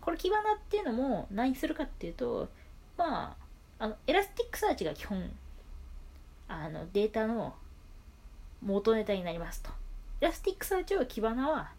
[0.00, 2.48] これ Kibana っていうのも何するかっていうと
[2.96, 3.36] ま
[3.78, 5.30] ああの Elasticsearch が基本
[6.48, 7.54] あのデータの
[8.62, 9.70] 元ネタになりますと。
[10.20, 11.72] Elasticsearch を Kibana は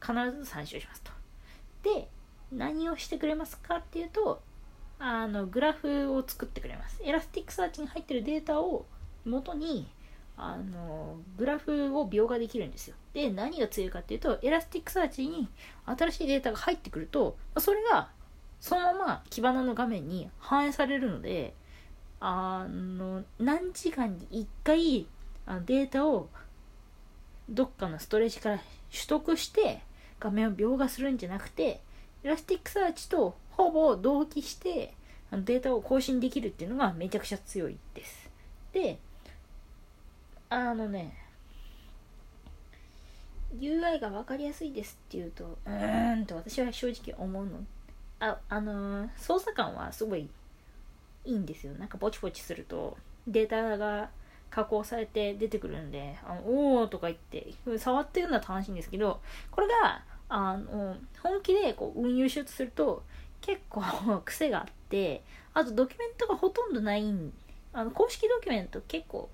[0.00, 1.12] 必ず参照しますと。
[1.82, 2.08] で
[2.52, 4.42] 何をしてくれますかっていうと
[4.98, 7.00] あのグラフを作ってくれます。
[7.02, 8.84] Elasticsearch に入ってるデータを
[9.24, 9.88] 元に
[10.42, 15.48] あのグラフを描画できるんですよで何が強いかっていうと Elasticsearch に
[15.84, 18.08] 新しいデータが入ってくるとそれが
[18.58, 21.54] そのまま Kibana の画面に反映されるので
[22.20, 25.06] あの何時間に1回
[25.44, 26.30] あデータを
[27.50, 28.56] どっかのストレージから
[28.90, 29.82] 取得して
[30.18, 31.82] 画面を描画するんじゃなくて
[32.22, 34.94] Elasticsearch とほぼ同期して
[35.32, 38.30] データを更新できるっていうのがめちゃくちゃ強いです。
[38.72, 38.98] で、
[40.52, 41.16] あのね、
[43.56, 47.64] UI が分かりやすいですっていうと、うーんと私は正直思うの。
[48.18, 50.28] あ、あのー、操作感はすごい
[51.24, 51.74] いいんですよ。
[51.74, 52.96] なんかポチポチすると
[53.28, 54.10] データが
[54.50, 59.20] 加工されて出てくるんで、あのおーとか言って、触ってるのは楽しいんですけど、
[59.52, 63.04] これがあの本気でこう運用しようとすると
[63.40, 63.82] 結構
[64.24, 65.22] 癖があって
[65.54, 67.04] あとドキュメントがほとんどない
[67.72, 69.28] あの公式ドキュメント結構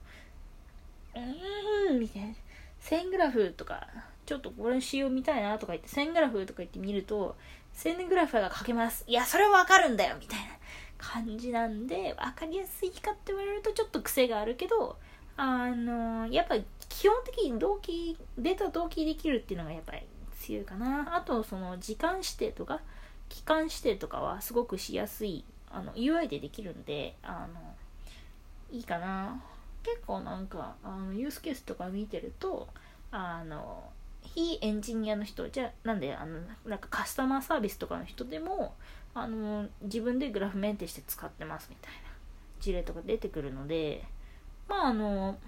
[1.21, 2.35] うーんみたいな。
[2.79, 3.89] 線グラフとか
[4.27, 7.37] ちょっとこれ仕様見たいなとか言って線グラフとか言って見ると
[7.73, 9.05] 線グラフが書けます。
[9.07, 10.47] いやそれはわかるんだよみたいな
[10.99, 14.97] 感じなんで分かりやすいかって言われるとちょっと癖があるけど
[15.37, 16.57] あのやっぱ
[16.89, 20.03] 基本的に同期データ同期できるっていうのがやっぱり
[20.41, 21.17] 強いかな。
[21.17, 22.81] あとその時間指定とか
[23.29, 27.75] 期間指定とかはすごくしやすいあの UI でできるんであの
[28.71, 29.43] いいかな。
[29.87, 32.67] 結構なんかあのユースケースとか見てると
[33.13, 33.85] あの
[34.23, 38.75] 非エンジニアの人じゃなんであのなんかカスタマーサービスとかの人でも
[39.15, 41.99] あの自分でグラフメンテして使ってますみたいな
[42.59, 44.03] 事例とか出てくるので
[44.69, 45.39] まああの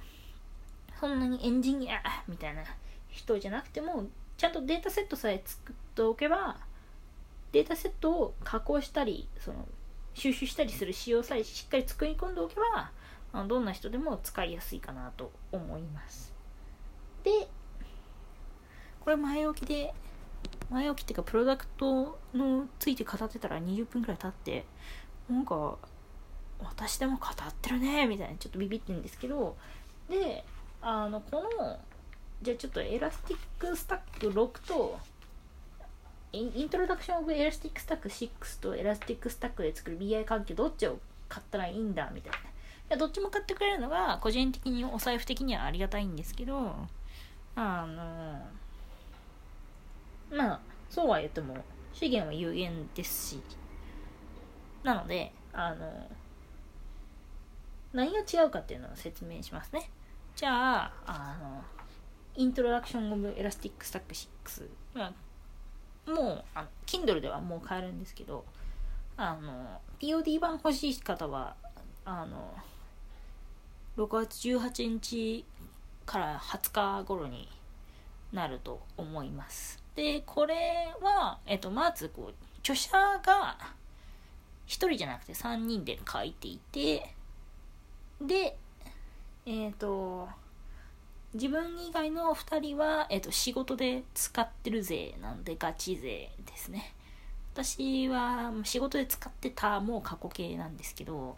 [1.01, 2.63] そんなにエンジニアみたいな
[3.09, 6.57] 人じゃなくてもちゃんとデータセットさえ作っておけば
[7.51, 9.67] データセットを加工したりその
[10.15, 12.91] 収集したりする仕様さえしっかり作り込んでおけば
[13.39, 16.35] あのどんな人でも使いやすいかなと思います
[17.23, 17.31] で
[18.99, 19.95] これ前置きで
[20.71, 24.65] 前置きっていうかプロダクトのついて語ってたら20分くらい経って
[25.31, 25.79] なんか
[26.59, 29.57] 私でも語ってるねみたいなちょっとビビってるんですけど
[30.11, 30.45] で
[30.83, 31.79] あのこの
[32.43, 34.99] じゃあちょっと Elastic Stack 6と
[36.33, 38.29] Introduction of Elastic Stack 6
[38.61, 42.48] と Elastic Stack で作る BI 関係どっちを買ったらいいんだみたいな。
[42.89, 46.75] いやどっちも買ってくれるのが個人的にお財布的にはありがたいんですけど
[47.55, 48.47] あの
[50.37, 51.57] まあそうは言っても
[51.93, 53.43] 資源は有限ですし
[54.83, 56.11] なのであの
[57.93, 59.91] 何が違うかっていうのを説明しますね。
[60.37, 61.63] じゃああの
[62.37, 65.13] Introduction of Elastic Stack 6、ま
[66.07, 68.45] あ、もうあの Kindle ではもう買えるんですけど
[69.17, 71.57] あの POD 版欲しい方は
[72.05, 72.55] あの
[73.99, 75.45] 6月18日
[76.07, 76.71] から20
[77.01, 77.49] 日頃に
[78.33, 79.83] なると思います。
[79.97, 83.59] でこれは、えっと、まずこう著者が
[84.69, 87.13] 1人じゃなくて3人で書いていて
[88.21, 88.57] で
[89.45, 90.29] えっ、と
[91.35, 96.95] 自分以外の2人は、えっと、仕事で使ってる税なんでガチ税ですね。
[97.53, 101.37] 私は仕事で使ってたもう過去形なんですけど、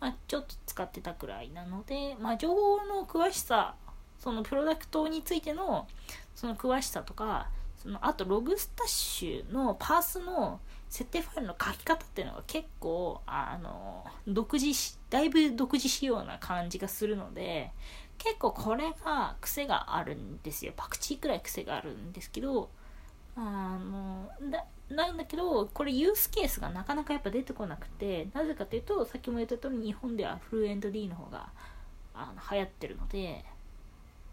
[0.00, 3.74] まあ、ちょっと使ってたくらいなので、まあ、情報の詳しさ
[4.18, 5.86] そのプロダクトについての
[6.34, 17.70] その詳しさとかそのあとログスタッシュのパースの設定ファイルの書き方っていうのが結構あの独自しだいぶ独自仕様な感じがするので
[18.18, 20.74] 結構これが癖があるんですよ。
[20.76, 22.68] パクチーくらい癖があるんですけど
[23.36, 31.48] あのだなんだけどこれユースケースがなかなかやっぱ出てこなくてなぜかというとさっきも言った通り日本ではフルエント D の方が
[32.14, 33.44] あの流行ってるので、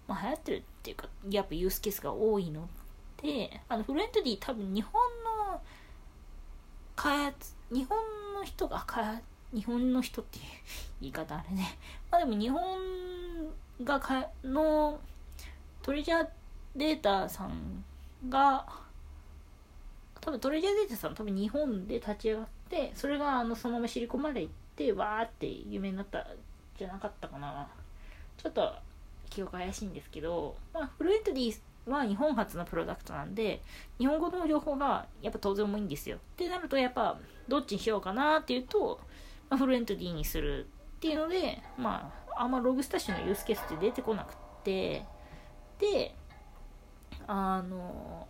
[0.08, 2.68] まあ、流行ってるっていうかやっぱユースケースが多いの
[3.22, 4.94] であのフルエント D 多分日本
[5.52, 5.62] の
[6.96, 7.98] 開発日本
[8.34, 9.22] の人が開発
[9.54, 10.44] 日本の人っていう
[11.02, 11.78] 言い方あれね。
[12.12, 12.62] まあでも日本
[13.84, 15.00] がかの
[15.82, 16.28] トレジャー
[16.76, 17.84] データさん
[18.28, 18.66] が
[20.28, 26.28] 多分トレジャーデータさん多分日本で立ち上がってそれがあのそのまま知り込まれってわーって有名になった
[26.78, 27.66] じゃなかったかな。
[28.36, 28.74] ちょっと
[29.30, 33.62] 記憶怪しいんですけど、まあ、フルエントリーは日本初のプロダクトなんで
[34.00, 36.18] 日本語の情報がやっぱ当然重いんですよ。
[36.18, 37.18] ってなるとやっぱ
[37.48, 39.00] どっちにしようかなっていうと、
[39.50, 45.06] まあ、フルエントリーにするっていうのでまああんまログスタッシュのユースケースって出てこなくって
[45.80, 46.14] で
[47.28, 48.28] あの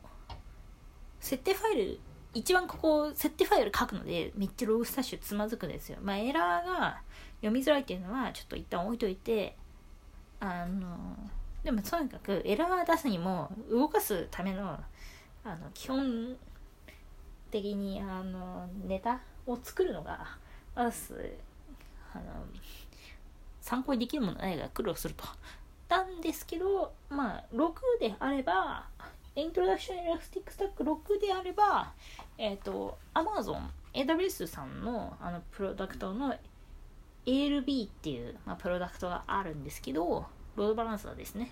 [1.28, 2.00] 設定ファイル
[2.34, 7.02] 一番ここ設定ファイル書くのでめっちゃログスタッシュつまずくんですよまあエラーが
[7.42, 9.58] 読みづらいっていうのはちょっと一旦置いといて
[10.40, 11.18] あの
[11.66, 14.80] でもとにかくエラー出すにも動かすための
[15.44, 16.38] あの基本
[17.52, 20.38] 的にあのネタを作るのが
[20.76, 21.38] まず
[22.14, 22.24] あの
[23.60, 25.26] 参考にできるものないが苦労すると。
[25.90, 28.88] なんですけどまあ6であれば
[29.38, 31.94] Introduction Elastic Stack 6であれば
[32.40, 36.36] えっ、ー、と Amazon AWS さんのあのプロダクトの
[37.26, 40.26] ALB っていう、まあ、プロダクトがあるんですけど
[40.56, 41.52] ロードバランサーですね。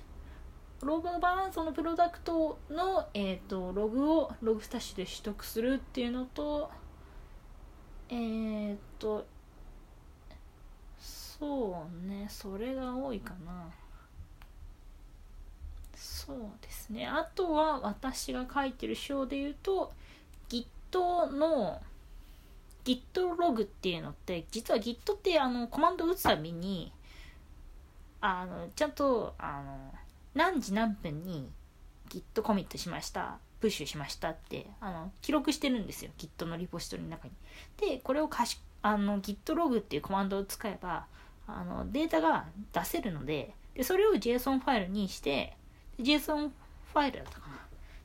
[0.82, 6.70] ロードバランサーのプロダクトの、えーと、ログを Logstash で取得するっていうのと、
[8.10, 9.26] えっ、ー、と、
[11.00, 13.70] そうね、それが多いかな。
[15.96, 17.08] そうですね。
[17.08, 19.92] あとは私が書いてる章で言うと、
[20.50, 20.66] Git
[21.32, 21.82] の
[22.84, 26.92] Git ログっていうのって、実は Git ってあのコマンド打つたびに、
[28.22, 29.94] あのちゃんとあの
[30.34, 31.48] 何時何分に
[32.10, 37.34] Git コミットしましたプッシュしましたってあの記録してるんですよ Git のリポジトリの中に。
[37.78, 41.06] でこれをかしあの Git ログっていうコマンドを使えば
[41.48, 45.56] あのデータが出せるのででそれを JSON ファイルにして
[46.00, 47.56] JSON ファイルだったかな。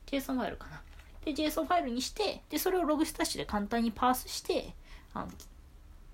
[0.07, 0.81] JSON ファイルかな。
[1.25, 4.73] で JSON ファイルにしてでそれを Logstash で簡単にパースして
[5.13, 5.27] あの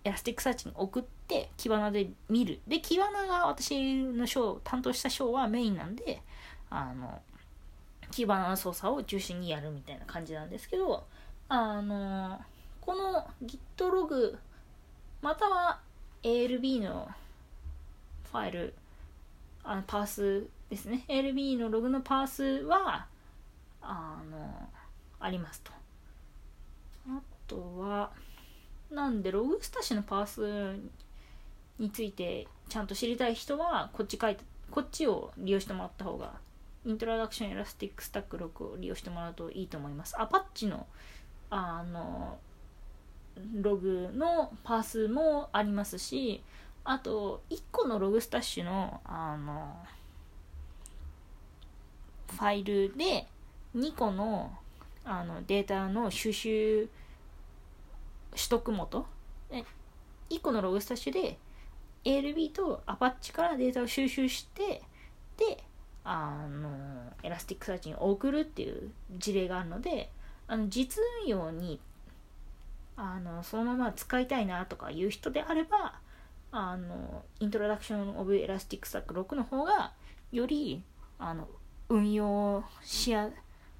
[0.04, 2.60] Elasticsearch に送って Kibana で見る。
[2.68, 6.22] で Kibana が私の章担当した章はメインなんで
[6.70, 7.22] あの
[8.12, 11.06] Kibana の操作を中心にやるみたいな感じなんですけど
[11.50, 12.40] あの
[12.82, 14.38] この Git ログ
[15.22, 15.80] または
[16.24, 17.10] ALB の
[18.32, 18.74] ファイル
[19.64, 21.06] あのパースですね。
[21.08, 23.08] LB のログのパースは
[23.82, 24.70] あの
[25.20, 25.72] ありますと。
[27.10, 28.12] あとは
[28.92, 30.80] なんで Logstash のパース
[31.80, 36.34] についてちゃんと知りたい人はこっち書いてこっちを利用してもらった方が
[36.86, 40.20] Introduction Elastic Stack 6を利用してもらうといいと思います。
[40.20, 40.88] Apache の
[41.50, 42.38] あの
[43.54, 46.44] ログのパースもありますし
[46.84, 49.76] あと1個のログスタッシュのあの
[52.30, 53.28] ファイルで
[53.76, 54.52] 2個の
[55.04, 56.90] あのデータの収集
[58.32, 59.06] 取得元。
[60.30, 61.38] 1個のログスタッシュで
[62.04, 64.82] ALB と Apache からデータを収集して
[65.38, 65.64] で
[66.04, 66.70] あの
[67.24, 70.10] Elasticsearch に送るっていう事例があるので
[70.48, 71.80] あの実運用に
[72.96, 76.00] あのそのまま使いたいなとかいう人であれば
[76.52, 79.92] あの Introduction of Elastic Stack 6の方が
[80.32, 80.82] より
[81.20, 81.48] あの
[81.90, 83.30] 運用しや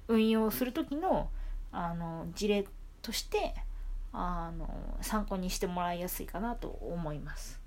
[0.08, 1.30] 運用する時の
[1.70, 2.64] あの事例
[3.02, 3.54] として
[4.12, 4.68] あの
[5.02, 7.60] 参考にしてもらいやすいかなと思います。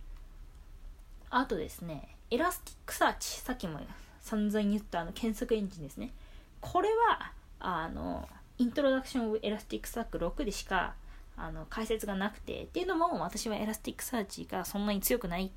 [1.30, 3.80] あとですね Elasticsearch さっきも
[4.22, 6.12] 散々言ったあの検索エンジンですね。
[6.60, 8.28] これはあの
[8.58, 10.96] Introduction of Elastic Stack 6でしか
[11.38, 15.52] あの解説がなくてっていうのも私は Elasticsearch がそんなに強くない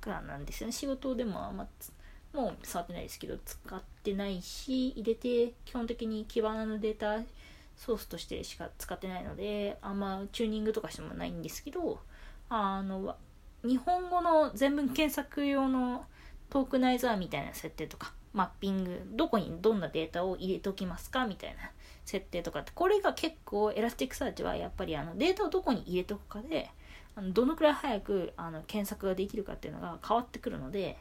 [0.00, 0.72] からなんですよね。
[0.72, 1.66] 仕事でもあんま
[2.32, 7.22] もう触ってないですけど使ってないし入れて基本的に基盤のデータ
[7.76, 11.98] ソースとしてしか使ってないのであんまチューニングとかしてもないんですけど
[12.48, 13.16] あの
[13.64, 16.04] 日本語の全文検索用の
[16.50, 21.70] トークナイザーみたいな設定とかマッピングどこにどんなデータを入れときますかみたいな
[22.04, 26.70] 設定とかってこれが結構 Elasticsearch はやっぱりあのデータをどこに入れとくかで
[27.14, 30.98] あのどのくらい早くあの検索ができるかっていうのが変わってくるので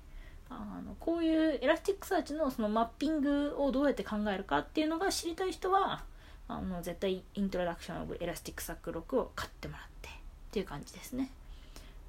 [0.52, 6.04] あのこういう Elasticsearch のそのマッピングをどうやって考えるかっていうのが知りたい人は
[6.47, 10.22] あの絶対 Introduction of Elastic Stack 6を買ってもらって。
[10.52, 11.32] っていう感じですね。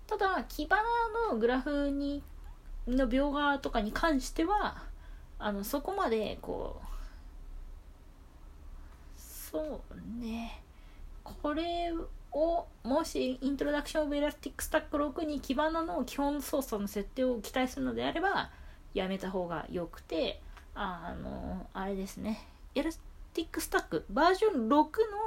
[0.09, 2.25] ただ Kibana のグラフに
[2.89, 4.83] の描画とかに関しては
[5.39, 6.93] あのそこまでこう
[9.17, 10.61] そうね。
[11.23, 11.93] これ
[12.33, 18.51] をもし Introduction of Elastic Stack 6に Kibana の基本操作の設定を期待するのであれば
[18.95, 20.41] やめた方がよくて
[20.75, 22.47] あのあれですね。
[22.75, 24.73] Elastic Stack バージョン6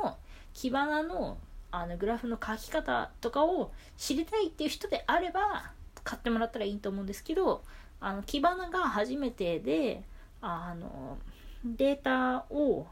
[0.03, 0.17] の
[0.53, 1.37] Kibana の
[1.71, 5.71] あのグラフの書き方とかを知りたいっていう人であれば
[6.05, 7.63] 買ってもらったらいいと思うんですけど
[7.99, 10.01] あの Kibana が初めてで
[10.41, 11.17] あの
[11.65, 12.87] データを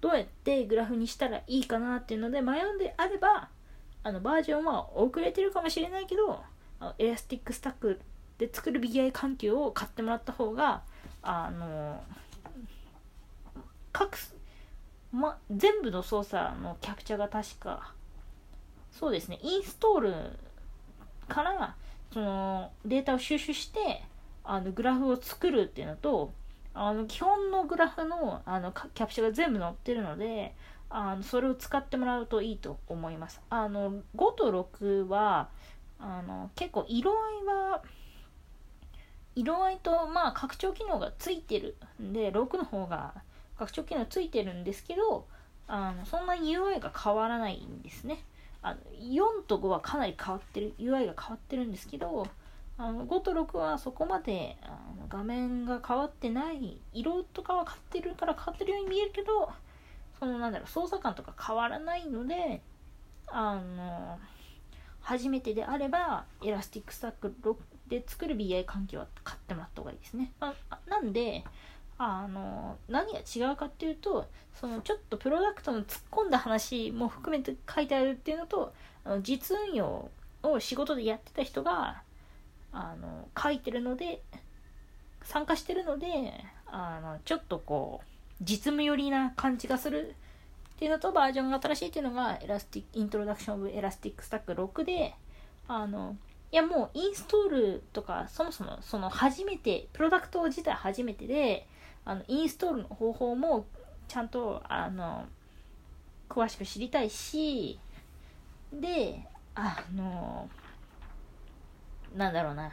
[0.00, 3.48] どうやってグラフにしたらいいかなっていうので迷うんであれば
[4.02, 6.42] あのバージョンは遅れてるかもしれないけど
[6.98, 8.00] Elastic Stack
[8.38, 10.82] で作る BI 環境を買ってもらった方が
[11.22, 12.02] あの
[13.92, 14.18] 各、
[15.12, 17.92] ま、全部の操作のキャプチャが確か。
[18.92, 19.38] そうですね。
[19.42, 20.14] インストール
[21.28, 21.74] から
[22.12, 24.02] そのデータを収集して
[24.44, 26.30] あのグラフを作るっていうのと
[26.78, 30.54] あの基本のグラフのあのキャプチャが全部載ってるので
[30.90, 33.40] あのそれを使ってもらうといいと思います。
[33.48, 35.48] あの5と6は
[35.98, 37.82] あの結構色合いは
[39.34, 43.14] 色合いとまあ拡張機能がついてるんで6の方が
[43.58, 45.26] 拡張機能ついてるんですけど
[45.68, 48.22] あのそんなに UI が変わらないんですね
[48.62, 52.26] あの4と5はかなり変わってる UI が変わってるんですけど
[52.78, 54.68] あの5と6はそこまであ
[55.00, 59.50] の画面が変わってない色とかは変わってるから変わってるように見えるけど
[60.18, 62.60] そのなんだろう操作感とか変わらないので
[63.28, 64.18] あの
[65.00, 67.34] 初めてであれば Elastic Stack
[67.88, 70.32] で作る BI 環境は買ってもらった方がいいですね。
[70.40, 70.52] あ
[70.88, 71.44] なんで、
[71.98, 74.26] あの、何が違うかっていうと、
[74.60, 78.74] そのちょっとプロダクトの突っ込んだ話も含めて書いてあるっていうのと、
[79.04, 80.10] あの実運用
[80.42, 82.02] を仕事でやってた人が、
[82.76, 84.22] あの、書いてるので、
[85.22, 88.06] 参加してるので、あの、ちょっとこう、
[88.42, 90.14] 実務寄りな感じがする
[90.74, 95.14] っていうのと、バージョンが新しいっていうのが、 Elastic、Introduction of Elastic Stack 6で、
[95.68, 96.16] あの、
[96.52, 101.66] いやもうインストールとかそもそもその初めてプロダクト自体初めてで
[102.04, 103.66] あのインストールの方法も
[104.06, 105.26] ちゃんとあの
[106.28, 107.78] 詳しく知りたいし
[108.72, 110.48] であの
[112.16, 112.72] なんだろうな。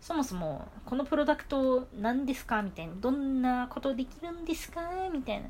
[0.00, 2.62] そもそもこのプロダクト何ですか？
[2.62, 2.94] みたいな。
[2.96, 4.80] どんなことできるんですか？
[5.12, 5.48] みたいな。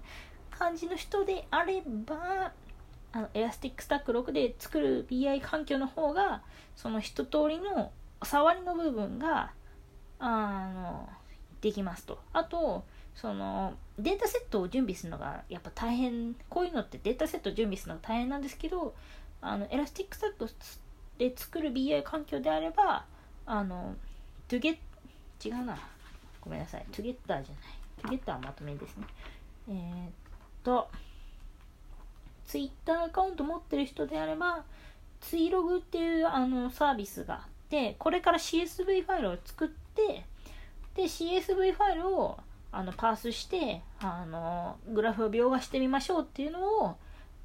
[0.50, 2.52] 感じの人であれば
[3.12, 6.42] あの Elastic Stack 6で作る BI 環境の方が
[6.76, 9.52] その一通りの触りの部分が
[10.18, 11.08] あの
[11.62, 12.18] できますと。
[12.34, 12.84] あと
[13.14, 16.34] そのデータセットを準備するのがやっぱ大変。
[16.50, 18.94] こういうのってデータセットを準備するのが大変なんですけど
[19.40, 20.50] あの Elastic Stack
[21.16, 23.06] で作る BI 環境であれば
[23.52, 23.96] あの
[24.48, 24.76] to get
[25.44, 25.76] 違うな。
[26.40, 26.86] ごめんなさい。
[26.92, 27.46] to get じゃない。
[27.98, 29.06] to get はまとめですね。
[29.68, 30.10] えー、っ
[30.62, 30.88] と
[32.46, 34.64] ツイッターアカウント持ってる人であれば、
[35.20, 40.24] ツイログっていうあのサービスがあって、これから CSV ファイルを作って、
[40.94, 42.38] で、CSV ファイルを
[42.72, 46.96] あのパースして、あの、グラフを描画してみましょうっていうのを、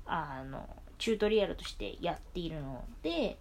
[0.05, 3.37] あの、チュートリアルとしてやっているので、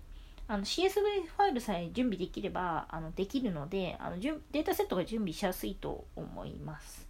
[0.46, 7.08] あの CSV ファイルさえ準備できればあのできるのであのデータセットが準備しやすいと思います。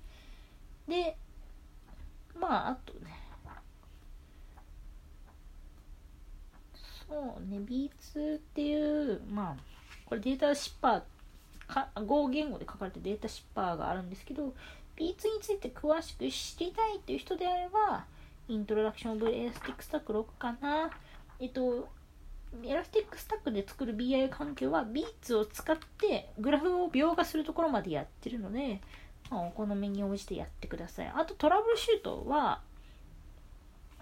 [0.87, 1.17] で、
[2.39, 3.25] まあ、あとね、
[7.09, 9.63] そうね B2 っていうまあ
[10.07, 11.03] これデータシッパー
[11.67, 14.55] か Go 言語で書かれたデータシッパーがあるんですけど
[14.97, 18.05] B2 について詳しく知りたいっていう人であれば
[18.49, 20.91] Introduction of Elastic Stack 6かな
[21.41, 21.89] えっと
[22.63, 28.81] エラスティックスタックで作る BI 環境は Beats を使ってグラフを描画するところまでやってるので、
[29.31, 31.13] まあ、お好みに応じてやってください。
[31.15, 32.61] あとトラブルシュートは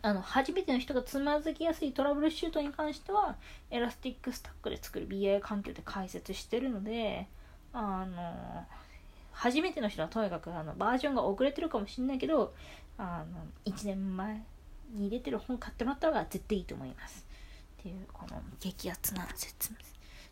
[0.03, 3.37] あの初めての人がつまずきやすいトラブルシュートに関しては
[3.71, 7.29] エラスティックスタックで作る BI 環境で解説してるので
[7.73, 8.67] あの
[9.31, 12.53] 初めての人はとにかくあのバージョンが遅れてるかもしれないけど
[12.99, 13.25] あ
[13.67, 14.43] の1年前
[14.93, 17.32] に出てる本買ってもらった方が絶対いいと思います。
[17.83, 19.73] っていうこの激アツな説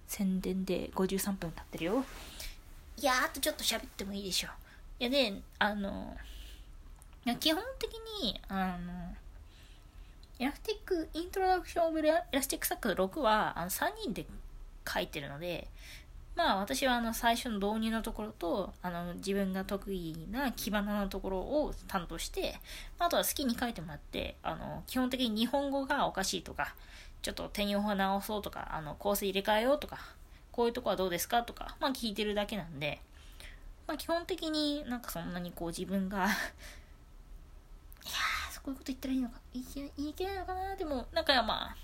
[0.07, 2.05] 宣伝で53分経ってるよ。
[2.97, 4.49] いやあとちょっと喋ってもいいでしょ。
[4.49, 4.51] う
[5.01, 6.17] いやであの
[7.41, 7.91] 基本的
[8.23, 9.15] にあの
[10.39, 14.27] Elastic、Introduction of Elastic Stack 6はあの3人で
[14.89, 15.67] 書いてるので、
[16.37, 22.55] まあ私はあの最初の導入のところと、あの自分が得意な基盤のところを担当して、
[22.99, 26.75] あとは好きに書いてもらって、あの基本的に日本語がおかしいとか、
[27.23, 29.99] ちょっと転用法直そうとか、あの構成入れ替えようとか、
[30.53, 33.01] こういうとこはどうですかとか、まあ聞いてるだけなんで、
[33.87, 36.33] まあ基本的になんかそんなにこう自分が いや
[38.63, 39.67] こういうこと言ったらいいのか言い
[39.97, 41.75] 言い切れないのかなでもなんかま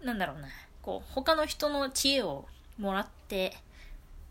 [0.00, 0.48] あなんだろうな
[0.82, 2.46] こう他の人の知恵を
[2.78, 3.56] もらって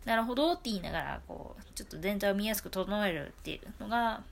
[0.06, 4.24] なるほどって言いながらこうちょっと全体を見やすく整えるっていうのが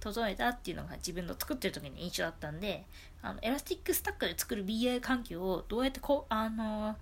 [0.00, 2.84] 整えたっていうのが自分の作ってる時の印象だったんで
[3.22, 6.96] あの Elastic Stack で作る BI 環境をどうやってこうあの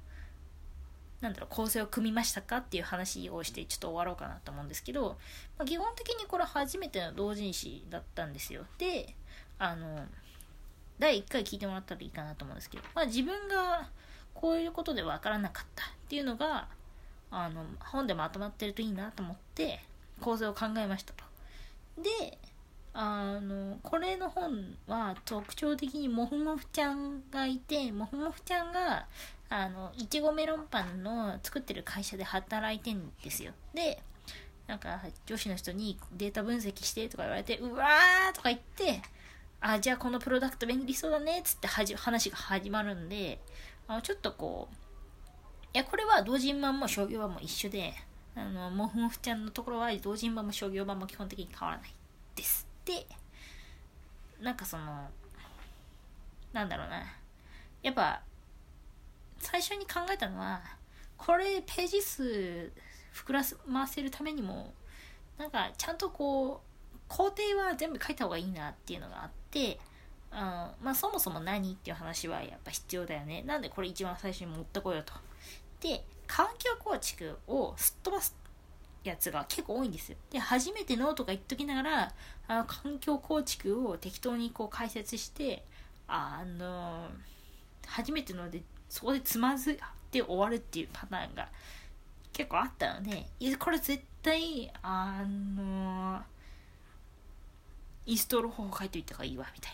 [1.21, 5.17] なんだろう構成を組みましたかっていう話をしてちょっと終わろうかなと思うんですけど、
[5.59, 9.15] まあ、基本的にこれ初めての同人誌だったんですよで
[9.59, 10.05] あの
[10.99, 13.89] 第1回聞いてもらったらいいかなと思うんですけど、まあ、自分が
[14.35, 16.69] こういうことで分からなかったっていうのが
[17.31, 19.81] あの本でまとまってるといいなと思って
[20.21, 21.25] 構成を考えましたと。
[21.99, 22.39] で
[22.93, 29.07] あのこれの本は特徴的にもふもふちゃんがいてもふもふちゃんが
[29.49, 33.53] あのいちごメロンパンの作ってる会社で働いてんですよ。
[33.75, 34.03] で
[34.67, 39.03] なんか女子の人にデータ分析してとか言われてうわーとか言って
[39.61, 43.41] あじゃあこのプロダクト便利そうだねっつってはじ話が始まるんで
[43.89, 44.75] あのちょっとこう
[45.75, 47.95] いやこれは同人版も商業版も一緒で
[48.37, 51.93] あのもふもふちゃんのところは同人版も商業版も基本的に変わらない
[52.37, 52.70] です。
[52.85, 53.07] で
[54.41, 55.09] なんかその
[56.53, 57.03] なんだろうな。
[57.83, 58.21] やっぱ
[59.39, 60.61] 最初に考えたのは
[61.17, 62.73] これページ数
[63.15, 64.73] 膨らませるためにも
[65.39, 66.61] なんかちゃんとこ
[66.95, 69.79] う工程は全部書いた方がいいなっていうのがあって
[70.31, 73.43] あまあそもそも何っていう話はやっぱ必要だよね。
[73.43, 75.15] なんでこれ一番最初に持ってこようと。
[75.81, 78.37] で環境構築をすっ飛ばす
[79.03, 80.19] やつが結構多いんですよ。
[80.31, 82.13] で、初めてのとか言っときながら、
[82.51, 85.63] あの、環境構築を適当にこう解説して、
[86.09, 87.09] あの、
[87.87, 89.77] 初めてので、そこでつまずっ
[90.11, 91.49] て終わるっていうパターンが
[92.33, 93.25] 結構あったので、
[93.57, 96.21] これ絶対、あの、
[98.05, 99.73] インストール方法書いといた方がいいわ、みたい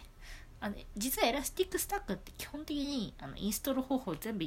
[0.60, 0.66] な。
[0.66, 4.44] あの、実は Elastic Stack って基本的にあのインストール方法全部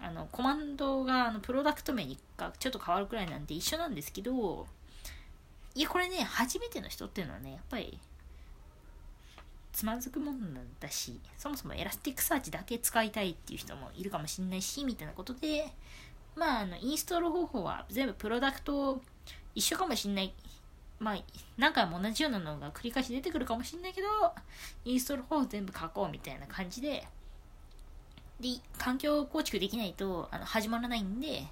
[0.00, 4.66] あのコマンドがあのプロダクト名にがちょっと変わるくらいなんで一緒なんですけど
[5.74, 7.98] いやこれね初めての人っていうのはねやっぱり
[9.72, 15.66] つまずくもんだしそもそも Elasticsearch だけ使いたいっていう人もいるかもしんないしみたいなことで
[16.36, 19.02] まああのインストール方法は全部プロダクト
[19.54, 20.32] 一緒かもしんない
[21.00, 21.18] まあ
[21.58, 24.06] 何回も同じようなのが繰り返し出てくるかもしんないけど
[24.84, 27.06] インストール方法全部書こうみたいな感じで
[28.40, 28.48] で、
[28.78, 31.44] 環境構築できないとあの始まらないんで、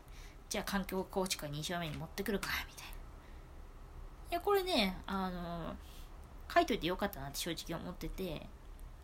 [0.49, 2.92] じゃあ環境構築は2章目に持ってくるか、みたいな。
[4.33, 5.77] いや、これね、あの、
[6.53, 8.47] 書いといてよかったなって正直思ってて、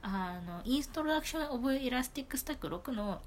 [0.01, 3.20] あの、 Introduction of Elastic Stack 6の、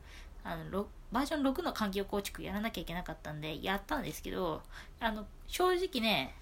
[0.43, 4.64] あの、バージョン6の環境構築やらなきゃいけなかったんで、やったんですけど、
[4.99, 6.34] あの、正直ね、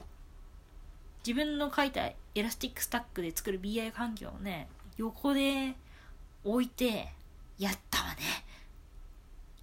[1.27, 5.75] 自分の書いた Elastic Stack で作る BI 環境をね、横で
[6.45, 7.09] 置いて、
[7.57, 8.21] やったわね。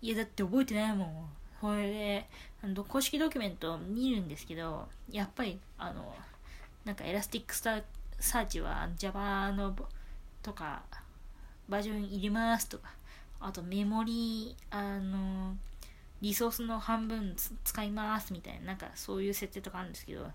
[0.03, 1.29] いや、だって覚えてないもん。
[1.59, 2.29] これで、
[2.75, 6.15] の公式ドキュメント見るんですけど、やっぱり、あの、
[6.85, 9.75] なんか Elasticsearch は Java の
[10.43, 10.83] とか、
[11.69, 12.91] バージョンいりますとか、
[13.41, 15.57] あとメモリーあの、
[16.21, 20.27] リソースの半分使いますみたいな、なんかそういう設定とかあるんですけど、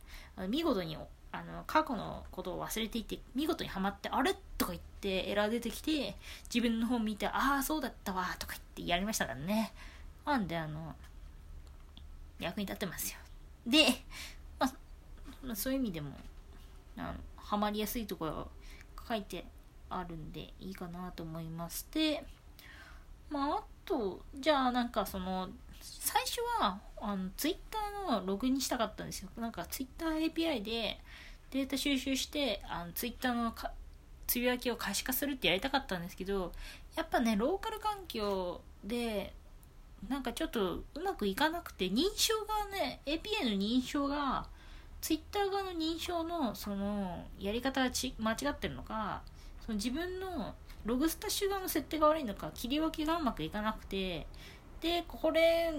[0.47, 0.97] 見事に
[1.33, 6.15] あの過去のことを忘れていて見事にはまってあれとか言ってエラー出てきて
[6.53, 9.71] 自分の本見てああそうだったわとか言ってやりましたからね。
[10.25, 10.93] なんであの
[12.45, 13.19] 役に立ってますよ。
[13.65, 13.85] で、
[14.59, 14.73] まあ、
[15.43, 16.11] まあ、そういう意味でも
[16.97, 18.47] あのハマりやすいところ
[19.07, 19.45] 書いて
[19.89, 22.23] あるんでいいかなと思いますで
[23.29, 25.49] まああとじゃあなんかその
[25.81, 29.29] 最初はあのツイッターのログにしたかったんですよ。
[29.35, 30.99] なんかツイッター API で
[31.49, 33.53] データ収集してあのツイッターの
[34.27, 36.51] つぶやきを可視化するってやりたかったんですけど
[36.95, 39.33] やっぱねローカル環境で
[40.09, 44.45] なんかちょっとうまくいかなくて認証がね API の認証が
[44.99, 49.21] ツイッター側の認証のそのやり方がち間違ってるのか
[49.65, 50.53] その自分の
[50.85, 54.25] ログスタッシュ側の設定が悪いのか切り分けがうまくいかなくて
[54.81, 55.73] でこれ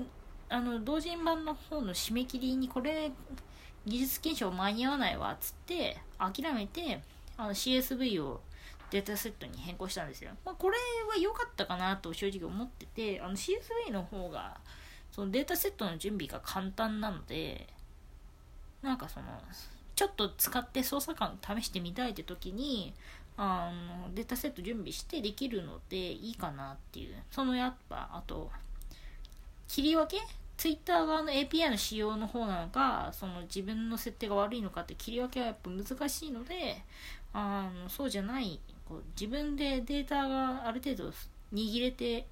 [0.49, 3.11] あの同人版の方の締め切りにこれ
[3.87, 7.01] 技術検証間に合わないわっつって諦めて
[7.37, 8.41] あの CSV を
[8.93, 10.77] データセットに変更したんですよ、まあ、これ
[11.09, 14.59] は良かったかなと正直思っててあの CSV の方が
[15.11, 17.67] そのデータセットの準備が簡単なので
[18.83, 19.27] なんかその
[19.97, 22.93] ちょっと使って操作感試してみたいって時に
[23.39, 23.73] あ
[24.07, 27.15] のデータセット準備してできるのでいいかなっていう。
[27.31, 28.51] そのやっぱあと
[29.69, 30.23] 切り分け？
[30.59, 36.83] ツイッター側の API の仕様の方なのかその自分の設定が悪いのかって切り分けはやっぱ難しいので
[37.33, 38.61] あのそうじゃない
[38.93, 41.13] こう自分でデータがある程度
[41.55, 42.27] 握れて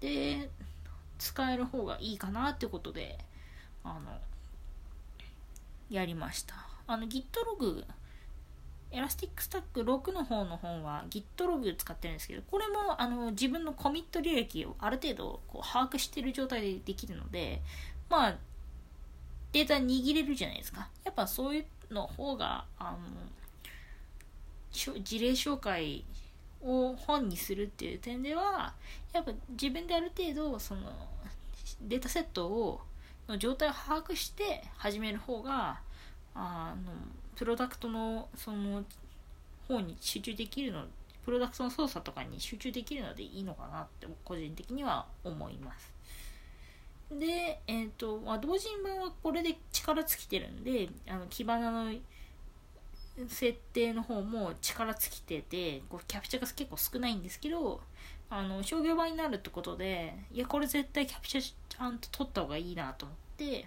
[0.00, 0.50] で
[1.18, 3.18] 使える方がいいかなってことで
[3.82, 4.00] あの
[5.90, 6.54] やりました
[6.86, 7.84] あの Git ログ
[8.90, 17.60] エラスティックスタック6の方の本は Git log 使ってるんですけど、これもあの自分のコミット履歴をある程度こう把握してる状態でできるので、
[18.08, 18.36] まあ、
[19.52, 20.88] データ握れるじゃないですか。
[21.04, 22.98] やっぱそういうの方が、あの、
[24.78, 26.04] 事例紹介
[26.62, 28.74] を本にするっていう点では、
[29.12, 30.92] やっぱ自分である程度、その、
[31.82, 32.80] データセットを、
[33.28, 35.80] の状態を把握して始める方が、
[36.34, 36.92] あの、
[37.36, 38.84] プロダクトのその
[39.68, 40.84] 方に集中できるの
[41.24, 45.92] プロダクトの操作とかに集中できるのでいいのかなって個人的には思います。
[47.10, 51.92] でえっ、ー、と、ま、同人版はこれで力尽きてるんであのキバナの
[53.28, 57.80] 設定の方も力尽きててこうキャプチャーが結構少ないんですけど
[58.30, 63.66] あの商業版になるってことでいやこれ絶対キャプチャーちゃんと取った方がいいなと思って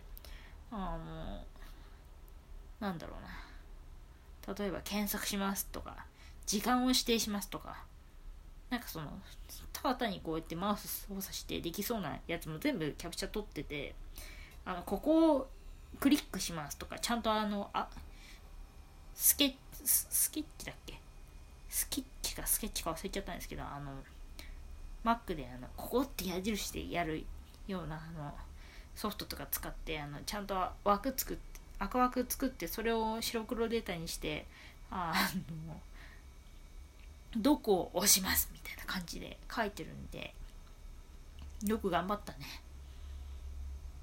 [0.72, 1.44] あの
[2.80, 3.52] なんだろうな。
[4.56, 6.06] 例えば検索しますとか
[6.46, 7.84] 時間を指定しますとか
[8.70, 9.08] なんかその
[9.74, 13.94] ただ単にこうやってマウス操作してできそうなやつも全部キャプチャー取ってて
[14.66, 15.50] あのここを
[16.00, 17.88] クリックしますとかちゃんとあのあ
[19.22, 19.56] スケ
[19.86, 21.00] スケッチだっけ？
[21.70, 23.92] スケッチかスケッチか忘れちゃったんですけどあの
[25.06, 27.24] Mac であのここって矢印でやる
[27.68, 28.34] ようなあの
[28.96, 31.44] ソフトとか使ってあのちゃんと枠作って
[31.78, 34.48] 赤枠作ってそれを白黒データにして
[34.90, 35.14] あ
[35.68, 35.80] の
[37.38, 40.34] どこを押しますみたいな感じで書いてるんで
[41.68, 42.40] よく頑張ったね。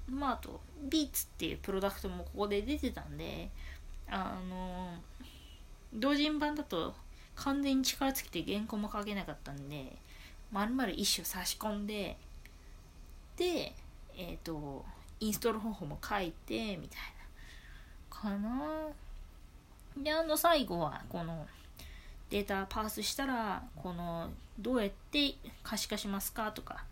[0.09, 3.49] まああとビーツっていうプロダクトもここで出てたんで
[4.09, 4.93] あの
[5.93, 6.93] 同人版だと
[7.35, 9.95] 完全に力尽きて原稿も書けなかったんで
[10.51, 12.17] 丸々一種差し込んで
[13.37, 13.73] で
[14.17, 14.85] えっ、ー、と
[15.19, 17.19] インストール方法も書いてみたいな。
[18.09, 18.87] かな。
[19.97, 21.45] であの最後はこの
[22.29, 26.83] データパースしたらこのどうやって可視化しますかとか。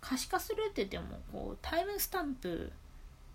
[0.00, 2.72] 可視化するって言ってもこうタイムスタンプ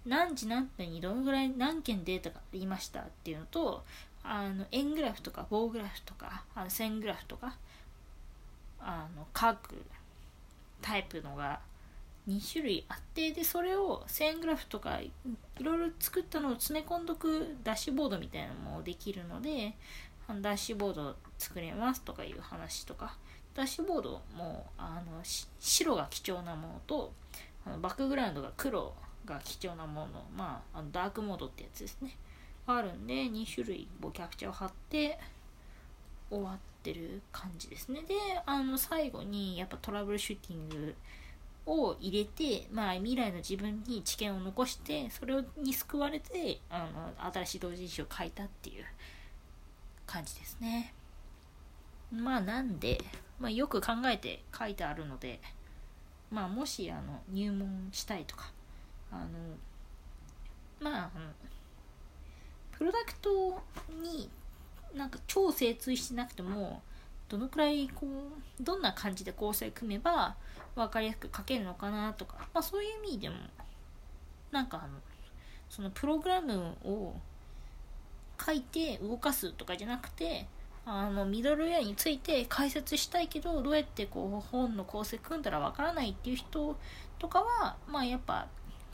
[0.08, 3.84] 何時何分にどのぐらい何件データがありましたっていうのと
[4.24, 7.56] あの円グラフとか棒グラフとかあの線グラフとか
[8.80, 9.76] あの各
[10.82, 11.60] タイプのが
[12.28, 15.12] 2種類あってでそれを線グラフとかい
[15.62, 19.74] ろいろ作ったのを詰め込んどくダッシュボードみたいなのもできるので
[20.42, 23.16] ダッシュボード作れますとかいう話とか
[23.56, 25.22] ダッシュボードもあの
[25.60, 27.14] 白が貴重なものと
[27.66, 28.94] あのバックグラウンドが黒
[29.28, 32.18] が貴重なものまああのダークモードってやつですね。
[32.66, 35.18] あるんで2種類ボキャプチャーを貼って
[36.30, 38.02] 終わってる感じですね。
[38.02, 38.16] で
[38.46, 40.96] あの最後にやっぱトラブルシューティング
[41.66, 48.86] を入れて、まあ、未来の自分に知見を残してそれに救われてあの新しい同人誌を書いたっていう
[50.06, 50.94] 感じですね。
[52.12, 53.00] まあなんで、
[53.40, 55.42] まあ、よく考えて書いてあるので
[56.32, 58.52] まあもしあの入門したいとか
[59.12, 59.28] あの
[60.80, 61.10] まあ
[62.78, 63.62] プロダクト
[64.02, 64.30] に
[64.96, 66.82] なんか超精通してなくても
[67.30, 70.36] どのくらいこうどんな感じで構成組めば
[70.76, 73.36] 分かりやすく書けるのかなとか、まあ、そういう意味でも
[74.52, 75.00] なんかあの
[75.70, 77.16] そのプログラムを
[78.44, 80.48] 書いて動かすとかじゃなくて
[80.86, 86.78] あのミドルウェアについて解説したいけどどうやってこう本の構成組んだらわからないっていう人
[87.20, 88.48] とかはまあやっぱ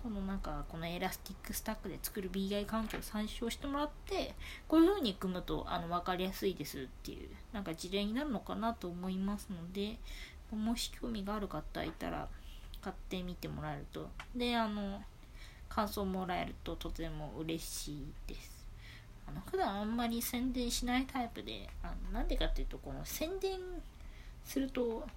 [0.04, 4.36] このなんかこの Elastic Stack で作る BI 環境を参照してもらって
[4.68, 9.97] こういう風に組むとあの分かりやすいですっていうなんか事例になるのかなと思いますので
[10.51, 12.28] もし興味がある方いたら
[12.82, 14.10] 買ってみてもらえると。
[14.36, 15.01] であの
[15.70, 18.68] 感想もらえるととても嬉しいです。
[19.26, 23.58] あの普段あんまり宣伝しないタイプであのなんでかっていうとこの宣伝
[24.43, 25.08] すると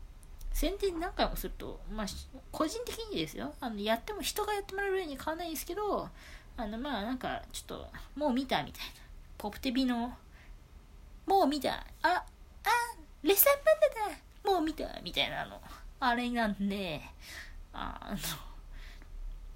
[0.56, 2.06] 宣伝何回もすると、まあ、
[2.50, 6.08] 個人的にですよ、あのやっても人がやってもらえるように変わらないんですけど、
[6.56, 8.92] あの、まあ、なんか、ちょっと、もう見たみたいな。
[9.36, 10.16] ポプテビの、
[11.26, 11.74] もう見た。
[11.74, 12.24] あ、あ、
[13.22, 14.18] レッサーパンダだ
[14.50, 15.60] もう見たみたいなの。
[16.00, 17.02] あれなんで、
[17.74, 18.14] あ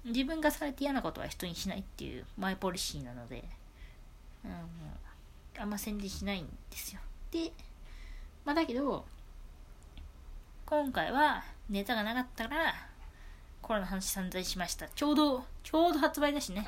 [0.05, 3.43] の、自分がされて嫌なことは人にしないっていうマイポリシーなので、
[4.45, 4.51] うん、
[5.59, 7.01] あんま宣伝しないんですよ。
[7.31, 7.51] で、
[8.45, 9.03] まあだけど、
[10.71, 12.73] 今回はネタがなかったから
[13.61, 14.87] コロナの話散々しました。
[14.87, 16.65] ちょうどちょうど発売だしね。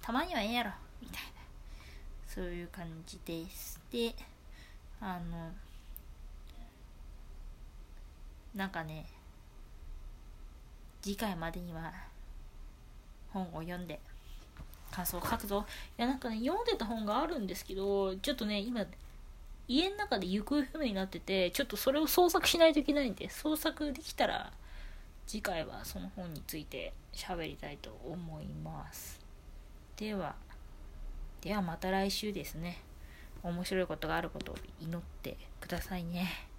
[0.00, 0.70] たまにはええやろ。
[1.02, 1.28] みたいな。
[2.28, 3.80] そういう感じです。
[3.90, 4.14] で
[5.00, 5.50] あの
[8.54, 9.04] なんかね
[11.02, 11.92] 次回までには
[13.32, 13.98] 本を読んで
[14.92, 15.66] 感想を書くぞ。
[15.98, 18.86] いやなんかね読んでた本があるんですけどちょっとね今
[19.66, 24.52] 家の中で行方不明になっててちょっとそれを捜索しないといけないんで捜索できたら
[25.26, 29.20] 次回はその本について喋りたいと思います
[29.96, 30.34] では
[31.40, 32.82] ではまた来週ですね
[33.42, 36.53] 面白いことがあることを祈ってくださいね。